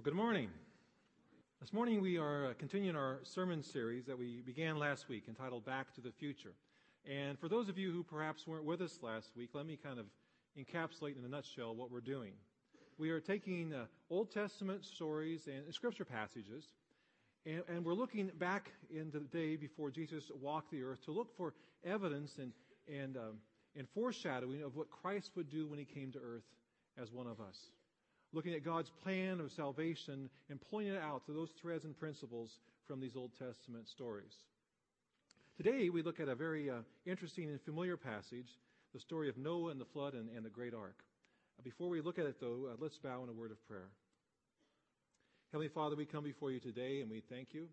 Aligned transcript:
Well, 0.00 0.04
good 0.06 0.14
morning. 0.14 0.48
This 1.60 1.74
morning 1.74 2.00
we 2.00 2.16
are 2.16 2.46
uh, 2.46 2.52
continuing 2.58 2.96
our 2.96 3.18
sermon 3.22 3.62
series 3.62 4.06
that 4.06 4.18
we 4.18 4.40
began 4.46 4.78
last 4.78 5.10
week 5.10 5.24
entitled 5.28 5.66
Back 5.66 5.92
to 5.92 6.00
the 6.00 6.10
Future. 6.10 6.54
And 7.04 7.38
for 7.38 7.50
those 7.50 7.68
of 7.68 7.76
you 7.76 7.92
who 7.92 8.02
perhaps 8.02 8.46
weren't 8.46 8.64
with 8.64 8.80
us 8.80 9.00
last 9.02 9.36
week, 9.36 9.50
let 9.52 9.66
me 9.66 9.76
kind 9.76 9.98
of 9.98 10.06
encapsulate 10.58 11.18
in 11.18 11.24
a 11.26 11.28
nutshell 11.28 11.74
what 11.74 11.90
we're 11.90 12.00
doing. 12.00 12.32
We 12.96 13.10
are 13.10 13.20
taking 13.20 13.74
uh, 13.74 13.84
Old 14.08 14.32
Testament 14.32 14.86
stories 14.86 15.48
and 15.48 15.74
scripture 15.74 16.06
passages, 16.06 16.64
and, 17.44 17.62
and, 17.68 17.84
we're 17.84 17.92
looking 17.92 18.30
back 18.38 18.72
into 18.88 19.18
the 19.18 19.26
day 19.26 19.56
before 19.56 19.90
Jesus 19.90 20.30
walked 20.40 20.70
the 20.70 20.82
earth 20.82 21.04
to 21.04 21.10
look 21.10 21.36
for 21.36 21.52
evidence 21.84 22.38
and, 22.38 22.52
and, 22.88 23.18
um, 23.18 23.36
and 23.76 23.86
foreshadowing 23.90 24.62
of 24.62 24.76
what 24.76 24.88
Christ 24.90 25.32
would 25.36 25.50
do 25.50 25.66
when 25.66 25.78
he 25.78 25.84
came 25.84 26.10
to 26.12 26.18
earth 26.20 26.44
as 26.98 27.12
one 27.12 27.26
of 27.26 27.38
us 27.38 27.58
looking 28.32 28.54
at 28.54 28.64
God's 28.64 28.90
plan 29.02 29.40
of 29.40 29.50
salvation 29.52 30.30
and 30.48 30.60
pointing 30.70 30.94
it 30.94 31.02
out 31.02 31.26
to 31.26 31.32
those 31.32 31.50
threads 31.60 31.84
and 31.84 31.98
principles 31.98 32.50
from 32.86 33.00
these 33.00 33.16
Old 33.16 33.32
Testament 33.38 33.88
stories. 33.88 34.32
Today, 35.56 35.90
we 35.90 36.02
look 36.02 36.20
at 36.20 36.28
a 36.28 36.34
very 36.34 36.70
uh, 36.70 36.76
interesting 37.06 37.50
and 37.50 37.60
familiar 37.62 37.96
passage, 37.96 38.48
the 38.94 39.00
story 39.00 39.28
of 39.28 39.36
Noah 39.36 39.70
and 39.70 39.80
the 39.80 39.84
flood 39.84 40.14
and, 40.14 40.28
and 40.34 40.44
the 40.44 40.50
great 40.50 40.74
ark. 40.74 40.96
Uh, 41.58 41.62
before 41.62 41.88
we 41.88 42.00
look 42.00 42.18
at 42.18 42.26
it, 42.26 42.40
though, 42.40 42.68
uh, 42.72 42.76
let's 42.78 42.98
bow 42.98 43.22
in 43.22 43.28
a 43.28 43.32
word 43.32 43.50
of 43.50 43.62
prayer. 43.66 43.88
Heavenly 45.52 45.68
Father, 45.68 45.96
we 45.96 46.06
come 46.06 46.24
before 46.24 46.52
you 46.52 46.60
today 46.60 47.00
and 47.00 47.10
we 47.10 47.22
thank 47.28 47.52
you 47.52 47.66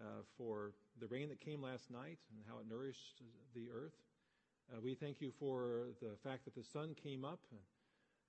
uh, 0.00 0.22
for 0.38 0.72
the 1.00 1.06
rain 1.08 1.28
that 1.28 1.40
came 1.40 1.60
last 1.60 1.90
night 1.90 2.18
and 2.30 2.44
how 2.48 2.60
it 2.60 2.66
nourished 2.70 3.20
the 3.54 3.68
earth. 3.74 3.92
Uh, 4.72 4.80
we 4.80 4.94
thank 4.94 5.20
you 5.20 5.32
for 5.38 5.88
the 6.00 6.16
fact 6.22 6.44
that 6.44 6.54
the 6.54 6.64
sun 6.72 6.94
came 7.02 7.24
up 7.24 7.40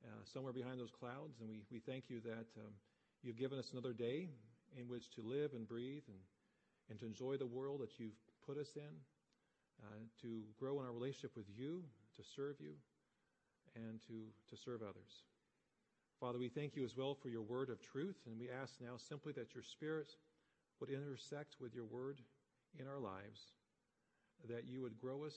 uh, 0.06 0.24
somewhere 0.34 0.54
behind 0.54 0.80
those 0.80 0.92
clouds. 0.92 1.40
And 1.40 1.50
we, 1.50 1.64
we 1.72 1.80
thank 1.80 2.10
you 2.10 2.20
that 2.22 2.48
um, 2.60 2.74
you've 3.22 3.38
given 3.38 3.60
us 3.60 3.72
another 3.72 3.94
day 3.94 4.30
in 4.78 4.88
which 4.88 5.10
to 5.16 5.22
live 5.22 5.54
and 5.54 5.68
breathe 5.68 6.04
and, 6.08 6.20
and 6.90 7.00
to 7.00 7.06
enjoy 7.06 7.38
the 7.38 7.46
world 7.46 7.82
that 7.82 8.00
you've 8.00 8.18
put 8.46 8.58
us 8.58 8.76
in, 8.76 8.94
uh, 9.84 10.04
to 10.22 10.42
grow 10.60 10.80
in 10.80 10.86
our 10.86 10.92
relationship 10.92 11.32
with 11.36 11.46
you, 11.56 11.84
to 12.18 12.24
serve 12.36 12.56
you, 12.60 12.74
and 13.76 14.02
to, 14.08 14.28
to 14.50 14.62
serve 14.62 14.82
others. 14.82 15.24
Father, 16.20 16.38
we 16.38 16.50
thank 16.50 16.76
you 16.76 16.84
as 16.84 16.96
well 16.96 17.16
for 17.16 17.30
your 17.30 17.42
word 17.42 17.70
of 17.70 17.82
truth, 17.82 18.18
and 18.28 18.40
we 18.40 18.50
ask 18.50 18.74
now 18.80 18.96
simply 19.10 19.34
that 19.34 19.54
your 19.54 19.64
Spirit 19.64 20.08
would 20.80 20.90
intersect 20.90 21.56
with 21.60 21.74
your 21.74 21.86
word 21.86 22.22
in 22.80 22.88
our 22.88 23.00
lives, 23.00 23.40
that 24.50 24.68
you 24.68 24.82
would 24.82 24.98
grow 24.98 25.24
us 25.24 25.36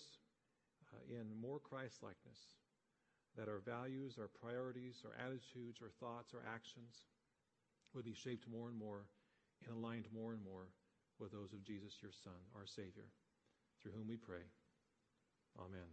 uh, 0.92 0.98
in 1.11 1.27
more 1.41 1.58
Christ 1.58 2.03
likeness 2.03 2.39
that 3.37 3.48
our 3.48 3.61
values, 3.65 4.17
our 4.19 4.29
priorities, 4.29 5.03
our 5.05 5.15
attitudes, 5.20 5.81
our 5.83 5.92
thoughts, 6.01 6.33
our 6.34 6.42
actions 6.48 7.05
would 7.95 8.05
be 8.05 8.15
shaped 8.15 8.48
more 8.48 8.69
and 8.69 8.79
more 8.79 9.05
and 9.67 9.77
aligned 9.77 10.06
more 10.15 10.33
and 10.33 10.42
more 10.45 10.69
with 11.19 11.33
those 11.33 11.53
of 11.53 11.64
Jesus, 11.64 11.95
your 12.03 12.12
Son, 12.25 12.33
our 12.55 12.67
Savior, 12.67 13.09
through 13.83 13.92
whom 13.92 14.09
we 14.09 14.17
pray. 14.17 14.45
Amen. 15.59 15.89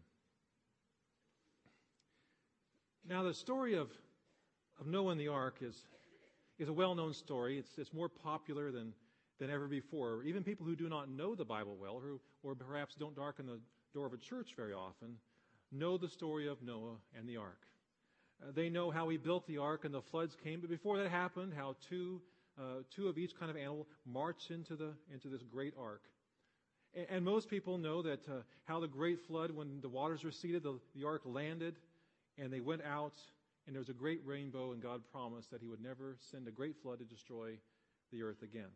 Now, 3.07 3.23
the 3.23 3.33
story 3.33 3.75
of, 3.75 3.89
of 4.79 4.87
Noah 4.87 5.11
and 5.11 5.19
the 5.19 5.27
ark 5.27 5.57
is, 5.61 5.75
is 6.59 6.69
a 6.69 6.73
well 6.73 6.95
known 6.95 7.13
story. 7.13 7.57
It's, 7.57 7.71
it's 7.77 7.93
more 7.93 8.09
popular 8.09 8.71
than, 8.71 8.93
than 9.39 9.49
ever 9.49 9.67
before. 9.67 10.23
Even 10.23 10.43
people 10.43 10.65
who 10.65 10.75
do 10.75 10.89
not 10.89 11.09
know 11.09 11.35
the 11.35 11.45
Bible 11.45 11.77
well, 11.79 12.01
who, 12.01 12.19
or 12.43 12.55
perhaps 12.55 12.95
don't 12.95 13.15
darken 13.15 13.45
the 13.45 13.59
door 13.93 14.05
of 14.05 14.13
a 14.13 14.17
church 14.17 14.53
very 14.55 14.73
often, 14.73 15.15
know 15.73 15.97
the 15.97 16.09
story 16.09 16.47
of 16.47 16.61
Noah 16.61 16.95
and 17.17 17.27
the 17.27 17.37
ark. 17.37 17.59
Uh, 18.41 18.51
they 18.53 18.69
know 18.69 18.91
how 18.91 19.09
he 19.09 19.17
built 19.17 19.47
the 19.47 19.57
ark 19.57 19.85
and 19.85 19.93
the 19.93 20.01
floods 20.01 20.35
came, 20.43 20.61
but 20.61 20.69
before 20.69 20.97
that 20.97 21.09
happened, 21.09 21.53
how 21.55 21.75
two, 21.89 22.21
uh, 22.59 22.83
two 22.95 23.07
of 23.07 23.17
each 23.17 23.37
kind 23.39 23.49
of 23.49 23.57
animal 23.57 23.87
marched 24.05 24.51
into, 24.51 24.75
the, 24.75 24.93
into 25.11 25.27
this 25.29 25.41
great 25.43 25.73
ark. 25.79 26.01
And, 26.95 27.07
and 27.09 27.25
most 27.25 27.49
people 27.49 27.77
know 27.77 28.01
that 28.01 28.27
uh, 28.27 28.41
how 28.65 28.79
the 28.79 28.87
great 28.87 29.19
flood, 29.27 29.51
when 29.51 29.81
the 29.81 29.89
waters 29.89 30.23
receded, 30.23 30.63
the, 30.63 30.79
the 30.95 31.05
ark 31.05 31.21
landed 31.25 31.75
and 32.37 32.51
they 32.51 32.59
went 32.59 32.81
out, 32.83 33.13
and 33.65 33.75
there 33.75 33.79
was 33.79 33.89
a 33.89 33.93
great 33.93 34.21
rainbow, 34.25 34.71
and 34.71 34.81
God 34.81 35.01
promised 35.11 35.51
that 35.51 35.61
he 35.61 35.67
would 35.67 35.81
never 35.81 36.17
send 36.31 36.47
a 36.47 36.51
great 36.51 36.75
flood 36.81 36.99
to 36.99 37.05
destroy 37.05 37.51
the 38.11 38.23
earth 38.23 38.41
again. 38.41 38.69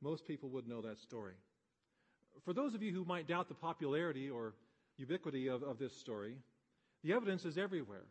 Most 0.00 0.26
people 0.26 0.48
would 0.50 0.66
know 0.66 0.80
that 0.82 0.98
story. 0.98 1.34
For 2.44 2.52
those 2.54 2.74
of 2.74 2.82
you 2.82 2.92
who 2.92 3.04
might 3.04 3.26
doubt 3.26 3.48
the 3.48 3.54
popularity 3.54 4.30
or 4.30 4.54
ubiquity 4.96 5.48
of, 5.48 5.62
of 5.62 5.78
this 5.78 5.96
story, 5.96 6.36
the 7.02 7.12
evidence 7.12 7.44
is 7.44 7.58
everywhere. 7.58 8.04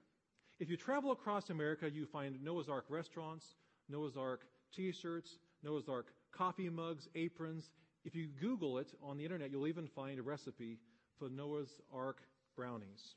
If 0.60 0.70
you 0.70 0.78
travel 0.78 1.12
across 1.12 1.50
America, 1.50 1.90
you 1.90 2.06
find 2.06 2.42
Noah's 2.44 2.70
Ark 2.70 2.86
restaurants, 2.90 3.56
Noah's 3.88 4.18
Ark 4.18 4.42
t 4.74 4.92
shirts, 4.92 5.38
Noah's 5.64 5.88
Ark 5.88 6.08
coffee 6.32 6.70
mugs, 6.70 7.08
aprons. 7.16 7.70
If 8.06 8.16
you 8.16 8.28
Google 8.40 8.78
it 8.78 8.94
on 9.02 9.18
the 9.18 9.24
internet, 9.24 9.52
you'll 9.52 9.68
even 9.68 9.88
find 9.88 10.20
a 10.20 10.24
recipe 10.24 10.80
for 11.18 11.30
Noah's 11.30 11.82
Ark 11.94 12.22
brownies. 12.56 13.16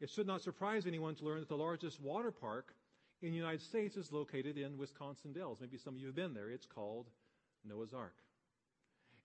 It 0.00 0.08
should 0.08 0.26
not 0.26 0.40
surprise 0.40 0.86
anyone 0.86 1.14
to 1.16 1.24
learn 1.24 1.40
that 1.40 1.48
the 1.48 1.56
largest 1.56 2.00
water 2.00 2.30
park 2.30 2.74
in 3.22 3.32
the 3.32 3.36
United 3.36 3.60
States 3.60 3.96
is 3.96 4.12
located 4.12 4.56
in 4.56 4.78
Wisconsin 4.78 5.32
Dells. 5.32 5.58
Maybe 5.60 5.76
some 5.76 5.94
of 5.94 6.00
you 6.00 6.06
have 6.06 6.16
been 6.16 6.32
there. 6.32 6.50
It's 6.50 6.66
called 6.66 7.06
Noah's 7.68 7.92
Ark. 7.92 8.14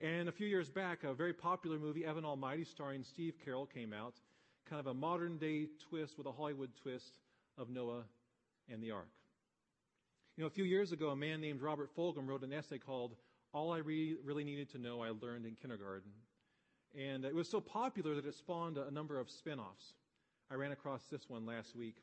And 0.01 0.28
a 0.28 0.31
few 0.31 0.47
years 0.47 0.69
back, 0.69 1.03
a 1.03 1.13
very 1.13 1.33
popular 1.33 1.79
movie, 1.79 2.06
Evan 2.06 2.25
Almighty, 2.25 2.66
starring 2.66 3.03
Steve 3.03 3.35
Carell, 3.45 3.72
came 3.72 3.94
out. 3.94 4.16
Kind 4.69 4.79
of 4.79 4.88
a 4.88 4.94
modern 4.94 5.38
day 5.38 5.67
twist 5.89 6.17
with 6.17 6.28
a 6.28 6.31
Hollywood 6.31 6.72
twist 6.81 7.19
of 7.57 7.69
Noah 7.69 8.03
and 8.69 8.83
the 8.83 8.91
Ark. 8.91 9.07
You 10.35 10.44
know, 10.44 10.47
a 10.47 10.51
few 10.51 10.66
years 10.66 10.91
ago, 10.91 11.09
a 11.09 11.16
man 11.16 11.39
named 11.39 11.61
Robert 11.61 11.95
Fulghum 11.95 12.28
wrote 12.28 12.44
an 12.44 12.51
essay 12.51 12.78
called 12.78 13.16
All 13.53 13.72
I 13.72 13.78
Re- 13.78 14.17
Really 14.23 14.44
Needed 14.44 14.69
to 14.72 14.78
Know 14.78 15.01
I 15.01 15.11
Learned 15.11 15.45
in 15.45 15.56
Kindergarten. 15.56 16.12
And 16.94 17.23
it 17.23 17.33
was 17.33 17.47
so 17.47 17.62
popular 17.62 18.16
that 18.16 18.25
it 18.25 18.35
spawned 18.35 18.77
a 18.77 18.91
number 18.91 19.17
of 19.17 19.29
spin 19.29 19.59
offs. 19.59 19.94
I 20.51 20.56
ran 20.56 20.73
across 20.73 21.03
this 21.09 21.29
one 21.29 21.45
last 21.45 21.75
week 21.75 21.95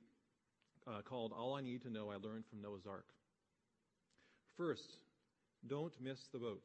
uh, 0.86 1.02
called 1.02 1.32
All 1.36 1.54
I 1.54 1.60
Need 1.60 1.82
to 1.82 1.90
Know 1.90 2.10
I 2.10 2.16
Learned 2.16 2.46
from 2.46 2.62
Noah's 2.62 2.86
Ark. 2.86 3.06
First, 4.56 4.96
don't 5.66 5.92
miss 6.00 6.20
the 6.32 6.38
boat. 6.38 6.62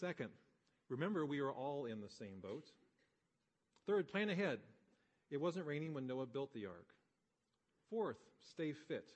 Second, 0.00 0.30
remember 0.88 1.24
we 1.24 1.40
are 1.40 1.52
all 1.52 1.86
in 1.86 2.00
the 2.00 2.08
same 2.08 2.40
boat. 2.42 2.66
Third, 3.86 4.08
plan 4.08 4.30
ahead. 4.30 4.58
It 5.30 5.40
wasn't 5.40 5.66
raining 5.66 5.94
when 5.94 6.06
Noah 6.06 6.26
built 6.26 6.52
the 6.52 6.66
ark. 6.66 6.88
Fourth, 7.90 8.18
stay 8.50 8.72
fit. 8.72 9.10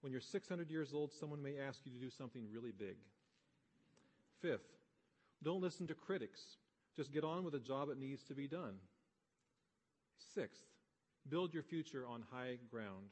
When 0.00 0.12
you're 0.12 0.20
600 0.20 0.70
years 0.70 0.92
old, 0.94 1.12
someone 1.12 1.42
may 1.42 1.58
ask 1.58 1.80
you 1.84 1.92
to 1.92 1.98
do 1.98 2.10
something 2.10 2.46
really 2.52 2.72
big. 2.72 2.96
Fifth, 4.40 4.68
don't 5.42 5.60
listen 5.60 5.86
to 5.88 5.94
critics. 5.94 6.40
Just 6.96 7.12
get 7.12 7.24
on 7.24 7.44
with 7.44 7.52
the 7.52 7.58
job 7.58 7.88
that 7.88 7.98
needs 7.98 8.22
to 8.24 8.34
be 8.34 8.46
done. 8.46 8.74
Sixth, 10.34 10.62
build 11.28 11.52
your 11.52 11.62
future 11.62 12.06
on 12.06 12.24
high 12.30 12.58
ground. 12.70 13.10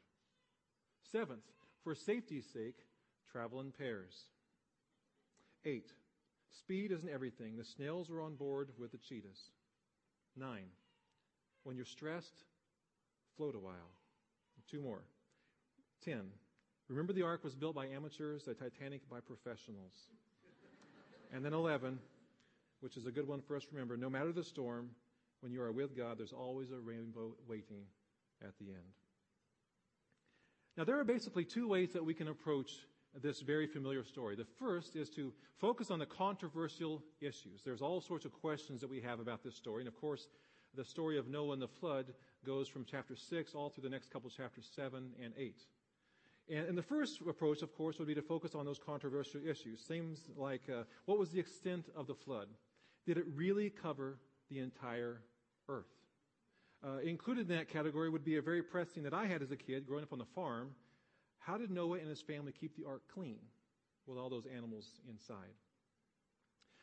Seventh, 1.10 1.44
for 1.84 1.94
safety's 1.94 2.46
sake, 2.52 2.76
travel 3.30 3.60
in 3.60 3.72
pairs. 3.72 4.24
Eight, 5.64 5.92
Speed 6.50 6.92
isn't 6.92 7.08
everything. 7.08 7.56
The 7.56 7.64
snails 7.64 8.10
are 8.10 8.20
on 8.20 8.34
board 8.34 8.70
with 8.78 8.92
the 8.92 8.98
cheetahs. 8.98 9.50
Nine. 10.36 10.70
When 11.64 11.76
you're 11.76 11.84
stressed, 11.84 12.44
float 13.36 13.54
a 13.54 13.58
while. 13.58 13.90
Two 14.70 14.80
more. 14.80 15.02
Ten. 16.04 16.30
Remember 16.88 17.12
the 17.12 17.22
ark 17.22 17.44
was 17.44 17.54
built 17.54 17.74
by 17.74 17.86
amateurs, 17.86 18.44
the 18.44 18.54
Titanic 18.54 19.08
by 19.10 19.20
professionals. 19.20 19.92
and 21.32 21.44
then 21.44 21.52
11, 21.52 21.98
which 22.80 22.96
is 22.96 23.06
a 23.06 23.10
good 23.10 23.26
one 23.26 23.42
for 23.42 23.56
us 23.56 23.64
to 23.64 23.72
remember 23.72 23.96
no 23.96 24.08
matter 24.08 24.32
the 24.32 24.44
storm, 24.44 24.90
when 25.40 25.52
you 25.52 25.62
are 25.62 25.72
with 25.72 25.96
God, 25.96 26.18
there's 26.18 26.32
always 26.32 26.70
a 26.70 26.78
rainbow 26.78 27.34
waiting 27.46 27.84
at 28.42 28.58
the 28.58 28.66
end. 28.66 28.92
Now, 30.76 30.84
there 30.84 30.98
are 30.98 31.04
basically 31.04 31.44
two 31.44 31.68
ways 31.68 31.92
that 31.92 32.04
we 32.04 32.14
can 32.14 32.28
approach 32.28 32.70
this 33.14 33.40
very 33.40 33.66
familiar 33.66 34.04
story. 34.04 34.36
The 34.36 34.44
first 34.58 34.96
is 34.96 35.10
to 35.10 35.32
focus 35.58 35.90
on 35.90 35.98
the 35.98 36.06
controversial 36.06 37.02
issues. 37.20 37.62
There's 37.64 37.82
all 37.82 38.00
sorts 38.00 38.24
of 38.24 38.32
questions 38.32 38.80
that 38.80 38.90
we 38.90 39.00
have 39.00 39.20
about 39.20 39.42
this 39.42 39.56
story. 39.56 39.82
And 39.82 39.88
of 39.88 39.96
course, 39.96 40.28
the 40.74 40.84
story 40.84 41.18
of 41.18 41.28
Noah 41.28 41.54
and 41.54 41.62
the 41.62 41.68
flood 41.68 42.14
goes 42.44 42.68
from 42.68 42.84
chapter 42.84 43.16
6 43.16 43.54
all 43.54 43.70
through 43.70 43.82
the 43.82 43.90
next 43.90 44.10
couple 44.10 44.30
chapters 44.30 44.70
7 44.74 45.12
and 45.22 45.32
8. 45.36 45.56
And, 46.50 46.68
and 46.68 46.78
the 46.78 46.82
first 46.82 47.20
approach, 47.28 47.62
of 47.62 47.74
course, 47.74 47.98
would 47.98 48.08
be 48.08 48.14
to 48.14 48.22
focus 48.22 48.54
on 48.54 48.64
those 48.64 48.78
controversial 48.78 49.40
issues. 49.46 49.82
Things 49.82 50.28
like 50.36 50.62
uh, 50.68 50.84
what 51.06 51.18
was 51.18 51.30
the 51.30 51.40
extent 51.40 51.86
of 51.96 52.06
the 52.06 52.14
flood? 52.14 52.48
Did 53.06 53.18
it 53.18 53.24
really 53.34 53.70
cover 53.70 54.18
the 54.50 54.60
entire 54.60 55.22
earth? 55.68 55.86
Uh, 56.84 56.98
included 56.98 57.50
in 57.50 57.56
that 57.56 57.68
category 57.68 58.08
would 58.08 58.24
be 58.24 58.36
a 58.36 58.42
very 58.42 58.62
pressing 58.62 59.02
that 59.02 59.12
I 59.12 59.26
had 59.26 59.42
as 59.42 59.50
a 59.50 59.56
kid 59.56 59.86
growing 59.86 60.04
up 60.04 60.12
on 60.12 60.18
the 60.18 60.26
farm 60.26 60.70
how 61.48 61.56
did 61.56 61.70
Noah 61.70 61.98
and 61.98 62.08
his 62.08 62.20
family 62.20 62.52
keep 62.52 62.76
the 62.76 62.86
ark 62.86 63.00
clean 63.12 63.38
with 64.06 64.18
all 64.18 64.28
those 64.28 64.44
animals 64.54 64.86
inside? 65.08 65.54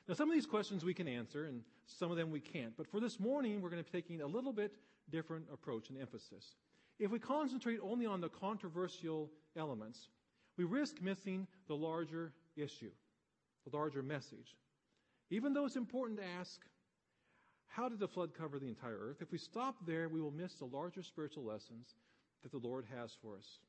Now, 0.08 0.16
some 0.16 0.28
of 0.28 0.34
these 0.34 0.48
questions 0.48 0.84
we 0.84 0.94
can 0.94 1.08
answer, 1.08 1.46
and 1.46 1.62
some 1.86 2.10
of 2.10 2.18
them 2.18 2.32
we 2.32 2.40
can't. 2.40 2.76
But 2.76 2.88
for 2.88 3.00
this 3.00 3.20
morning, 3.20 3.62
we're 3.62 3.70
going 3.70 3.84
to 3.84 3.92
be 3.92 3.96
taking 3.96 4.22
a 4.22 4.28
little 4.28 4.52
bit 4.52 4.74
different 5.12 5.46
approach 5.54 5.90
and 5.90 6.02
emphasis. 6.02 6.56
If 6.98 7.12
we 7.12 7.20
concentrate 7.20 7.80
only 7.84 8.08
on 8.08 8.22
the 8.22 8.30
controversial 8.30 9.30
elements, 9.56 10.10
we 10.58 10.64
risk 10.64 11.00
missing 11.00 11.46
the 11.68 11.76
larger 11.76 12.34
issue, 12.56 12.92
the 13.70 13.78
larger 13.78 14.02
message. 14.02 14.56
Even 15.30 15.54
though 15.54 15.66
it's 15.66 15.76
important 15.76 16.20
to 16.20 16.26
ask, 16.40 16.60
how 17.68 17.88
did 17.88 18.00
the 18.00 18.08
flood 18.08 18.32
cover 18.36 18.58
the 18.58 18.70
entire 18.70 18.98
earth? 18.98 19.18
If 19.22 19.32
we 19.32 19.38
stop 19.38 19.76
there, 19.86 20.10
we 20.10 20.22
will 20.22 20.32
miss 20.32 20.54
the 20.56 20.66
larger 20.66 21.04
spiritual 21.04 21.44
lessons 21.44 21.94
that 22.42 22.52
the 22.52 22.68
Lord 22.68 22.86
has 22.96 23.16
for 23.22 23.38
us. 23.38 23.60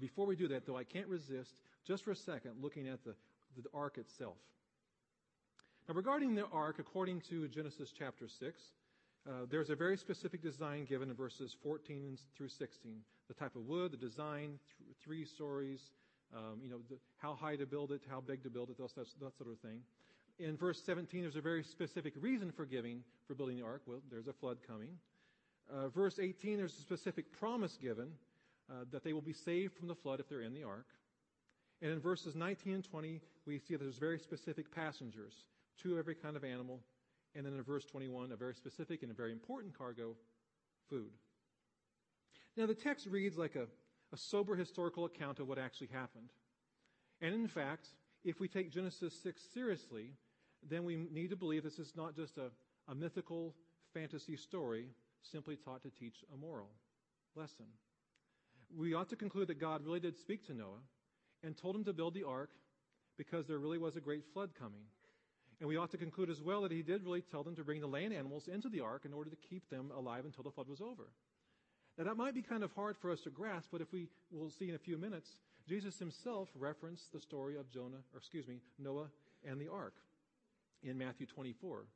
Before 0.00 0.26
we 0.26 0.36
do 0.36 0.48
that, 0.48 0.66
though, 0.66 0.76
I 0.76 0.84
can't 0.84 1.08
resist 1.08 1.54
just 1.86 2.04
for 2.04 2.12
a 2.12 2.16
second 2.16 2.52
looking 2.60 2.88
at 2.88 3.04
the, 3.04 3.14
the 3.56 3.68
ark 3.74 3.98
itself. 3.98 4.36
Now, 5.88 5.94
regarding 5.94 6.34
the 6.34 6.46
ark, 6.52 6.76
according 6.78 7.22
to 7.30 7.48
Genesis 7.48 7.92
chapter 7.96 8.28
6, 8.28 8.62
uh, 9.26 9.32
there's 9.50 9.70
a 9.70 9.74
very 9.74 9.96
specific 9.96 10.42
design 10.42 10.84
given 10.84 11.10
in 11.10 11.16
verses 11.16 11.56
14 11.62 12.18
through 12.36 12.48
16. 12.48 13.00
The 13.28 13.34
type 13.34 13.56
of 13.56 13.62
wood, 13.66 13.92
the 13.92 13.96
design, 13.96 14.58
th- 14.78 14.96
three 15.02 15.24
stories, 15.24 15.80
um, 16.36 16.60
you 16.62 16.70
know, 16.70 16.78
the, 16.88 16.96
how 17.16 17.34
high 17.34 17.56
to 17.56 17.66
build 17.66 17.90
it, 17.92 18.02
how 18.08 18.20
big 18.20 18.42
to 18.44 18.50
build 18.50 18.70
it, 18.70 18.78
that, 18.78 18.94
that 18.94 19.36
sort 19.36 19.50
of 19.50 19.58
thing. 19.60 19.80
In 20.38 20.56
verse 20.56 20.80
17, 20.84 21.22
there's 21.22 21.36
a 21.36 21.40
very 21.40 21.64
specific 21.64 22.14
reason 22.20 22.52
for 22.52 22.64
giving, 22.64 23.02
for 23.26 23.34
building 23.34 23.56
the 23.56 23.64
ark. 23.64 23.82
Well, 23.86 24.00
there's 24.10 24.28
a 24.28 24.32
flood 24.32 24.58
coming. 24.66 24.90
Uh, 25.72 25.88
verse 25.88 26.18
18, 26.18 26.56
there's 26.56 26.74
a 26.74 26.82
specific 26.82 27.32
promise 27.32 27.76
given 27.80 28.08
uh, 28.70 28.84
that 28.90 29.04
they 29.04 29.12
will 29.12 29.22
be 29.22 29.32
saved 29.32 29.74
from 29.74 29.88
the 29.88 29.94
flood 29.94 30.20
if 30.20 30.28
they're 30.28 30.42
in 30.42 30.54
the 30.54 30.64
ark. 30.64 30.86
And 31.80 31.92
in 31.92 32.00
verses 32.00 32.34
19 32.34 32.74
and 32.74 32.84
20, 32.84 33.20
we 33.46 33.58
see 33.58 33.74
that 33.74 33.80
there's 33.82 33.98
very 33.98 34.18
specific 34.18 34.74
passengers, 34.74 35.44
two 35.80 35.92
of 35.92 35.98
every 35.98 36.14
kind 36.14 36.36
of 36.36 36.44
animal. 36.44 36.80
And 37.34 37.46
then 37.46 37.54
in 37.54 37.62
verse 37.62 37.84
21, 37.84 38.32
a 38.32 38.36
very 38.36 38.54
specific 38.54 39.02
and 39.02 39.12
a 39.12 39.14
very 39.14 39.32
important 39.32 39.76
cargo, 39.76 40.14
food. 40.88 41.10
Now, 42.56 42.66
the 42.66 42.74
text 42.74 43.06
reads 43.06 43.38
like 43.38 43.54
a, 43.54 43.66
a 44.12 44.16
sober 44.16 44.56
historical 44.56 45.04
account 45.04 45.38
of 45.38 45.46
what 45.46 45.58
actually 45.58 45.88
happened. 45.92 46.30
And 47.20 47.34
in 47.34 47.46
fact, 47.46 47.88
if 48.24 48.40
we 48.40 48.48
take 48.48 48.72
Genesis 48.72 49.14
6 49.22 49.40
seriously, 49.54 50.10
then 50.68 50.84
we 50.84 50.96
need 50.96 51.30
to 51.30 51.36
believe 51.36 51.62
this 51.62 51.78
is 51.78 51.92
not 51.96 52.16
just 52.16 52.36
a, 52.38 52.50
a 52.90 52.94
mythical 52.94 53.54
fantasy 53.94 54.36
story 54.36 54.88
simply 55.22 55.56
taught 55.56 55.82
to 55.82 55.90
teach 55.90 56.24
a 56.34 56.36
moral 56.36 56.70
lesson. 57.36 57.66
We 58.76 58.94
ought 58.94 59.08
to 59.10 59.16
conclude 59.16 59.48
that 59.48 59.60
God 59.60 59.84
really 59.84 60.00
did 60.00 60.16
speak 60.16 60.46
to 60.46 60.54
Noah 60.54 60.82
and 61.42 61.56
told 61.56 61.76
him 61.76 61.84
to 61.84 61.92
build 61.92 62.14
the 62.14 62.24
ark 62.24 62.50
because 63.16 63.46
there 63.46 63.58
really 63.58 63.78
was 63.78 63.96
a 63.96 64.00
great 64.00 64.24
flood 64.32 64.50
coming. 64.58 64.82
And 65.60 65.68
we 65.68 65.76
ought 65.76 65.90
to 65.90 65.96
conclude 65.96 66.30
as 66.30 66.40
well 66.40 66.62
that 66.62 66.70
he 66.70 66.82
did 66.82 67.04
really 67.04 67.22
tell 67.22 67.42
them 67.42 67.56
to 67.56 67.64
bring 67.64 67.80
the 67.80 67.86
land 67.86 68.12
animals 68.12 68.46
into 68.46 68.68
the 68.68 68.80
ark 68.80 69.02
in 69.04 69.12
order 69.12 69.30
to 69.30 69.36
keep 69.36 69.68
them 69.70 69.90
alive 69.96 70.24
until 70.24 70.44
the 70.44 70.50
flood 70.50 70.68
was 70.68 70.80
over. 70.80 71.08
Now, 71.96 72.04
that 72.04 72.16
might 72.16 72.34
be 72.34 72.42
kind 72.42 72.62
of 72.62 72.70
hard 72.72 72.96
for 72.96 73.10
us 73.10 73.20
to 73.22 73.30
grasp, 73.30 73.70
but 73.72 73.80
if 73.80 73.92
we 73.92 74.06
will 74.30 74.50
see 74.50 74.68
in 74.68 74.76
a 74.76 74.78
few 74.78 74.96
minutes, 74.96 75.30
Jesus 75.68 75.98
himself 75.98 76.48
referenced 76.54 77.12
the 77.12 77.20
story 77.20 77.56
of 77.56 77.70
Jonah, 77.72 78.04
or 78.14 78.18
excuse 78.18 78.46
me, 78.46 78.60
Noah 78.78 79.08
and 79.44 79.60
the 79.60 79.68
ark 79.68 79.94
in 80.84 80.96
Matthew 80.96 81.26
24. 81.26 81.86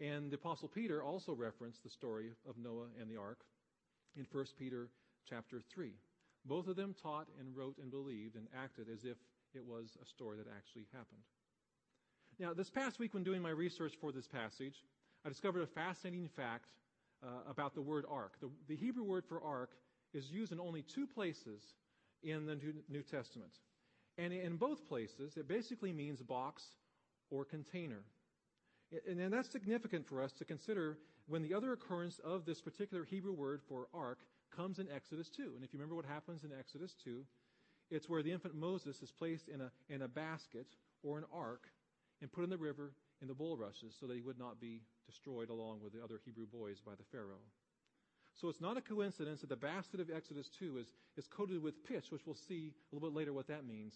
And 0.00 0.30
the 0.30 0.36
apostle 0.36 0.68
Peter 0.68 1.02
also 1.02 1.34
referenced 1.34 1.82
the 1.82 1.90
story 1.90 2.30
of 2.48 2.56
Noah 2.56 2.86
and 2.98 3.10
the 3.10 3.20
ark 3.20 3.40
in 4.16 4.26
1 4.32 4.44
Peter 4.58 4.88
chapter 5.28 5.60
3. 5.72 5.92
Both 6.44 6.68
of 6.68 6.76
them 6.76 6.94
taught 7.00 7.28
and 7.38 7.56
wrote 7.56 7.76
and 7.80 7.90
believed 7.90 8.36
and 8.36 8.46
acted 8.56 8.88
as 8.92 9.04
if 9.04 9.16
it 9.54 9.64
was 9.64 9.96
a 10.02 10.06
story 10.06 10.36
that 10.36 10.46
actually 10.54 10.86
happened. 10.92 11.22
Now, 12.38 12.52
this 12.52 12.70
past 12.70 12.98
week, 12.98 13.14
when 13.14 13.22
doing 13.22 13.40
my 13.40 13.50
research 13.50 13.94
for 14.00 14.12
this 14.12 14.26
passage, 14.26 14.84
I 15.24 15.28
discovered 15.28 15.62
a 15.62 15.66
fascinating 15.66 16.28
fact 16.28 16.66
uh, 17.22 17.28
about 17.48 17.74
the 17.74 17.80
word 17.80 18.04
ark. 18.10 18.34
The, 18.40 18.50
the, 18.68 18.76
Hebrew 18.76 19.04
word 19.04 19.24
for 19.24 19.42
ark 19.42 19.70
is 20.12 20.30
used 20.30 20.52
in 20.52 20.60
only 20.60 20.82
two 20.82 21.06
places 21.06 21.62
in 22.22 22.44
the 22.44 22.58
New 22.88 23.02
Testament. 23.02 23.52
And 24.18 24.32
in 24.32 24.56
both 24.56 24.86
places, 24.86 25.36
it 25.36 25.48
basically 25.48 25.92
means 25.92 26.20
box 26.20 26.64
or 27.30 27.44
container. 27.44 28.04
And, 29.08 29.20
and 29.20 29.32
that's 29.32 29.50
significant 29.50 30.06
for 30.06 30.22
us 30.22 30.32
to 30.32 30.44
consider 30.44 30.98
when 31.26 31.42
the 31.42 31.54
other 31.54 31.72
occurrence 31.72 32.20
of 32.24 32.44
this 32.44 32.60
particular 32.60 33.04
Hebrew 33.04 33.32
word 33.32 33.62
for 33.66 33.86
ark 33.94 34.18
comes 34.56 34.78
in 34.78 34.88
Exodus 34.94 35.28
2. 35.28 35.52
And 35.54 35.64
if 35.64 35.72
you 35.72 35.78
remember 35.78 35.96
what 35.96 36.04
happens 36.04 36.44
in 36.44 36.50
Exodus 36.58 36.94
2, 37.04 37.24
it's 37.90 38.08
where 38.08 38.22
the 38.22 38.32
infant 38.32 38.54
Moses 38.54 39.02
is 39.02 39.10
placed 39.10 39.48
in 39.48 39.60
a, 39.60 39.70
in 39.88 40.02
a 40.02 40.08
basket 40.08 40.66
or 41.02 41.18
an 41.18 41.24
ark 41.32 41.68
and 42.20 42.32
put 42.32 42.44
in 42.44 42.50
the 42.50 42.56
river 42.56 42.92
in 43.20 43.28
the 43.28 43.34
bulrushes 43.34 43.94
so 43.98 44.06
that 44.06 44.14
he 44.14 44.22
would 44.22 44.38
not 44.38 44.60
be 44.60 44.82
destroyed 45.06 45.50
along 45.50 45.80
with 45.82 45.92
the 45.92 46.02
other 46.02 46.20
Hebrew 46.24 46.46
boys 46.46 46.80
by 46.84 46.92
the 46.92 47.04
Pharaoh. 47.12 47.44
So 48.34 48.48
it's 48.48 48.60
not 48.60 48.76
a 48.76 48.80
coincidence 48.80 49.42
that 49.42 49.50
the 49.50 49.56
basket 49.56 50.00
of 50.00 50.10
Exodus 50.10 50.50
2 50.58 50.78
is, 50.78 50.88
is 51.16 51.28
coated 51.28 51.62
with 51.62 51.84
pitch, 51.84 52.10
which 52.10 52.22
we'll 52.26 52.34
see 52.34 52.72
a 52.72 52.94
little 52.94 53.08
bit 53.08 53.16
later 53.16 53.32
what 53.32 53.46
that 53.48 53.66
means. 53.66 53.94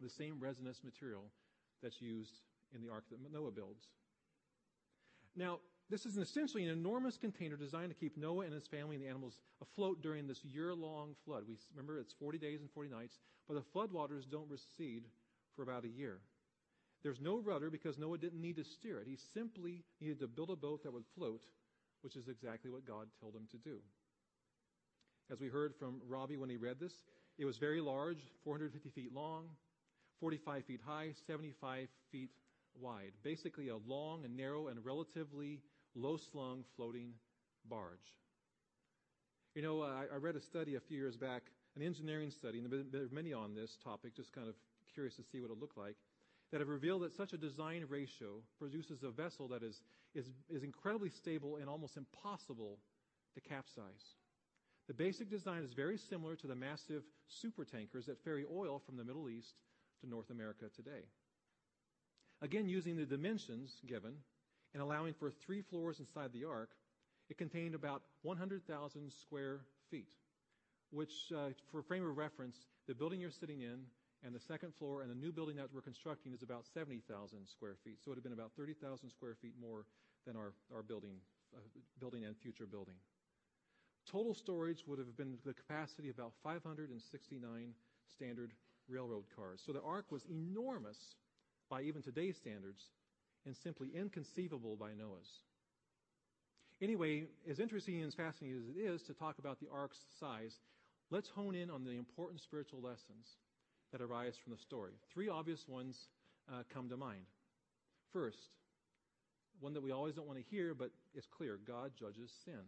The 0.00 0.10
same 0.10 0.38
resinous 0.40 0.80
material 0.84 1.24
that's 1.82 2.02
used 2.02 2.40
in 2.74 2.82
the 2.82 2.92
ark 2.92 3.04
that 3.10 3.18
Noah 3.32 3.50
builds. 3.50 3.86
Now, 5.36 5.60
this 5.92 6.06
is 6.06 6.16
essentially 6.16 6.64
an 6.64 6.70
enormous 6.70 7.18
container 7.18 7.54
designed 7.54 7.90
to 7.90 7.94
keep 7.94 8.16
Noah 8.16 8.46
and 8.46 8.54
his 8.54 8.66
family 8.66 8.96
and 8.96 9.04
the 9.04 9.08
animals 9.08 9.38
afloat 9.60 10.00
during 10.00 10.26
this 10.26 10.42
year-long 10.42 11.14
flood. 11.26 11.44
We 11.46 11.56
remember 11.76 11.98
it's 11.98 12.14
40 12.14 12.38
days 12.38 12.62
and 12.62 12.70
40 12.70 12.88
nights, 12.88 13.18
but 13.46 13.54
the 13.54 13.78
floodwaters 13.78 14.22
don't 14.30 14.48
recede 14.48 15.04
for 15.54 15.62
about 15.62 15.84
a 15.84 15.88
year. 15.88 16.20
There's 17.02 17.20
no 17.20 17.38
rudder 17.38 17.68
because 17.68 17.98
Noah 17.98 18.16
didn't 18.16 18.40
need 18.40 18.56
to 18.56 18.64
steer 18.64 19.00
it. 19.00 19.06
He 19.06 19.18
simply 19.34 19.84
needed 20.00 20.20
to 20.20 20.28
build 20.28 20.48
a 20.48 20.56
boat 20.56 20.82
that 20.84 20.94
would 20.94 21.04
float, 21.14 21.42
which 22.00 22.16
is 22.16 22.26
exactly 22.26 22.70
what 22.70 22.86
God 22.86 23.08
told 23.20 23.34
him 23.34 23.46
to 23.50 23.58
do. 23.58 23.76
As 25.30 25.40
we 25.40 25.48
heard 25.48 25.74
from 25.78 26.00
Robbie 26.08 26.38
when 26.38 26.48
he 26.48 26.56
read 26.56 26.80
this, 26.80 26.94
it 27.36 27.44
was 27.44 27.58
very 27.58 27.82
large, 27.82 28.22
450 28.44 28.88
feet 28.90 29.12
long, 29.12 29.44
45 30.20 30.64
feet 30.64 30.80
high, 30.86 31.10
75 31.26 31.88
feet 32.10 32.30
wide. 32.80 33.12
Basically, 33.22 33.68
a 33.68 33.76
long 33.76 34.24
and 34.24 34.34
narrow 34.34 34.68
and 34.68 34.82
relatively 34.84 35.60
low 35.94 36.16
slung 36.16 36.64
floating 36.76 37.12
barge. 37.68 38.16
You 39.54 39.62
know, 39.62 39.82
I, 39.82 40.04
I, 40.12 40.16
read 40.16 40.36
a 40.36 40.40
study 40.40 40.76
a 40.76 40.80
few 40.80 40.96
years 40.96 41.16
back, 41.16 41.42
an 41.76 41.82
engineering 41.82 42.30
study, 42.30 42.58
and 42.58 42.86
there 42.90 43.02
are 43.02 43.08
many 43.12 43.32
on 43.32 43.54
this 43.54 43.76
topic, 43.84 44.16
just 44.16 44.32
kind 44.32 44.48
of 44.48 44.54
curious 44.94 45.16
to 45.16 45.22
see 45.22 45.40
what 45.40 45.50
it 45.50 45.60
looked 45.60 45.76
like, 45.76 45.96
that 46.50 46.60
have 46.60 46.68
revealed 46.68 47.02
that 47.02 47.14
such 47.14 47.32
a 47.32 47.36
design 47.36 47.84
ratio 47.88 48.40
produces 48.58 49.02
a 49.02 49.10
vessel 49.10 49.48
that 49.48 49.62
is, 49.62 49.82
is, 50.14 50.30
is 50.48 50.62
incredibly 50.62 51.10
stable 51.10 51.56
and 51.56 51.68
almost 51.68 51.96
impossible 51.96 52.78
to 53.34 53.40
capsize. 53.40 54.16
The 54.88 54.94
basic 54.94 55.30
design 55.30 55.62
is 55.62 55.72
very 55.72 55.96
similar 55.96 56.34
to 56.36 56.46
the 56.46 56.54
massive 56.54 57.02
supertankers 57.30 58.06
that 58.06 58.22
ferry 58.24 58.44
oil 58.50 58.78
from 58.84 58.96
the 58.96 59.04
Middle 59.04 59.28
East 59.28 59.54
to 60.00 60.08
North 60.08 60.30
America 60.30 60.66
today. 60.74 61.04
Again, 62.40 62.68
using 62.68 62.96
the 62.96 63.06
dimensions 63.06 63.80
given 63.86 64.14
and 64.72 64.82
allowing 64.82 65.14
for 65.14 65.30
three 65.30 65.62
floors 65.62 66.00
inside 66.00 66.32
the 66.32 66.44
ark, 66.44 66.70
it 67.28 67.38
contained 67.38 67.74
about 67.74 68.02
100,000 68.22 69.12
square 69.12 69.60
feet, 69.90 70.12
which, 70.90 71.32
uh, 71.34 71.50
for 71.70 71.82
frame 71.82 72.06
of 72.06 72.16
reference, 72.16 72.56
the 72.86 72.94
building 72.94 73.20
you're 73.20 73.30
sitting 73.30 73.60
in 73.60 73.84
and 74.24 74.34
the 74.34 74.40
second 74.40 74.74
floor 74.78 75.02
and 75.02 75.10
the 75.10 75.14
new 75.14 75.32
building 75.32 75.56
that 75.56 75.68
we're 75.72 75.82
constructing 75.82 76.32
is 76.32 76.42
about 76.42 76.64
70,000 76.72 77.46
square 77.48 77.76
feet. 77.84 77.98
So 78.02 78.08
it 78.08 78.10
would 78.10 78.18
have 78.18 78.24
been 78.24 78.32
about 78.32 78.52
30,000 78.56 79.10
square 79.10 79.34
feet 79.40 79.54
more 79.60 79.84
than 80.26 80.36
our, 80.36 80.52
our 80.74 80.82
building, 80.82 81.16
uh, 81.54 81.60
building 81.98 82.24
and 82.24 82.36
future 82.36 82.66
building. 82.66 82.94
Total 84.10 84.34
storage 84.34 84.84
would 84.86 84.98
have 84.98 85.16
been 85.16 85.38
the 85.44 85.54
capacity 85.54 86.08
of 86.08 86.18
about 86.18 86.32
569 86.42 87.74
standard 88.06 88.52
railroad 88.88 89.24
cars. 89.34 89.62
So 89.64 89.72
the 89.72 89.82
ark 89.82 90.06
was 90.10 90.24
enormous 90.30 90.98
by 91.70 91.82
even 91.82 92.02
today's 92.02 92.36
standards 92.36 92.90
and 93.46 93.56
simply 93.56 93.90
inconceivable 93.94 94.76
by 94.76 94.94
Noah's. 94.94 95.40
Anyway, 96.80 97.26
as 97.48 97.60
interesting 97.60 97.96
and 97.96 98.08
as 98.08 98.14
fascinating 98.14 98.58
as 98.58 98.68
it 98.68 98.78
is 98.78 99.02
to 99.02 99.14
talk 99.14 99.38
about 99.38 99.60
the 99.60 99.68
ark's 99.72 100.00
size, 100.18 100.58
let's 101.10 101.28
hone 101.28 101.54
in 101.54 101.70
on 101.70 101.84
the 101.84 101.92
important 101.92 102.40
spiritual 102.40 102.80
lessons 102.80 103.36
that 103.92 104.00
arise 104.00 104.36
from 104.36 104.52
the 104.52 104.58
story. 104.58 104.92
Three 105.12 105.28
obvious 105.28 105.68
ones 105.68 106.08
uh, 106.52 106.62
come 106.72 106.88
to 106.88 106.96
mind. 106.96 107.24
First, 108.12 108.50
one 109.60 109.74
that 109.74 109.82
we 109.82 109.92
always 109.92 110.14
don't 110.14 110.26
want 110.26 110.38
to 110.38 110.50
hear, 110.50 110.74
but 110.74 110.90
it's 111.14 111.26
clear 111.26 111.58
God 111.66 111.92
judges 111.98 112.32
sin. 112.44 112.62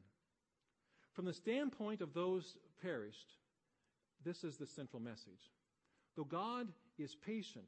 From 1.12 1.24
the 1.24 1.32
standpoint 1.32 2.00
of 2.00 2.14
those 2.14 2.56
perished, 2.82 3.32
this 4.24 4.44
is 4.44 4.56
the 4.56 4.66
central 4.66 5.00
message. 5.00 5.52
Though 6.16 6.24
God 6.24 6.68
is 6.98 7.16
patient 7.16 7.66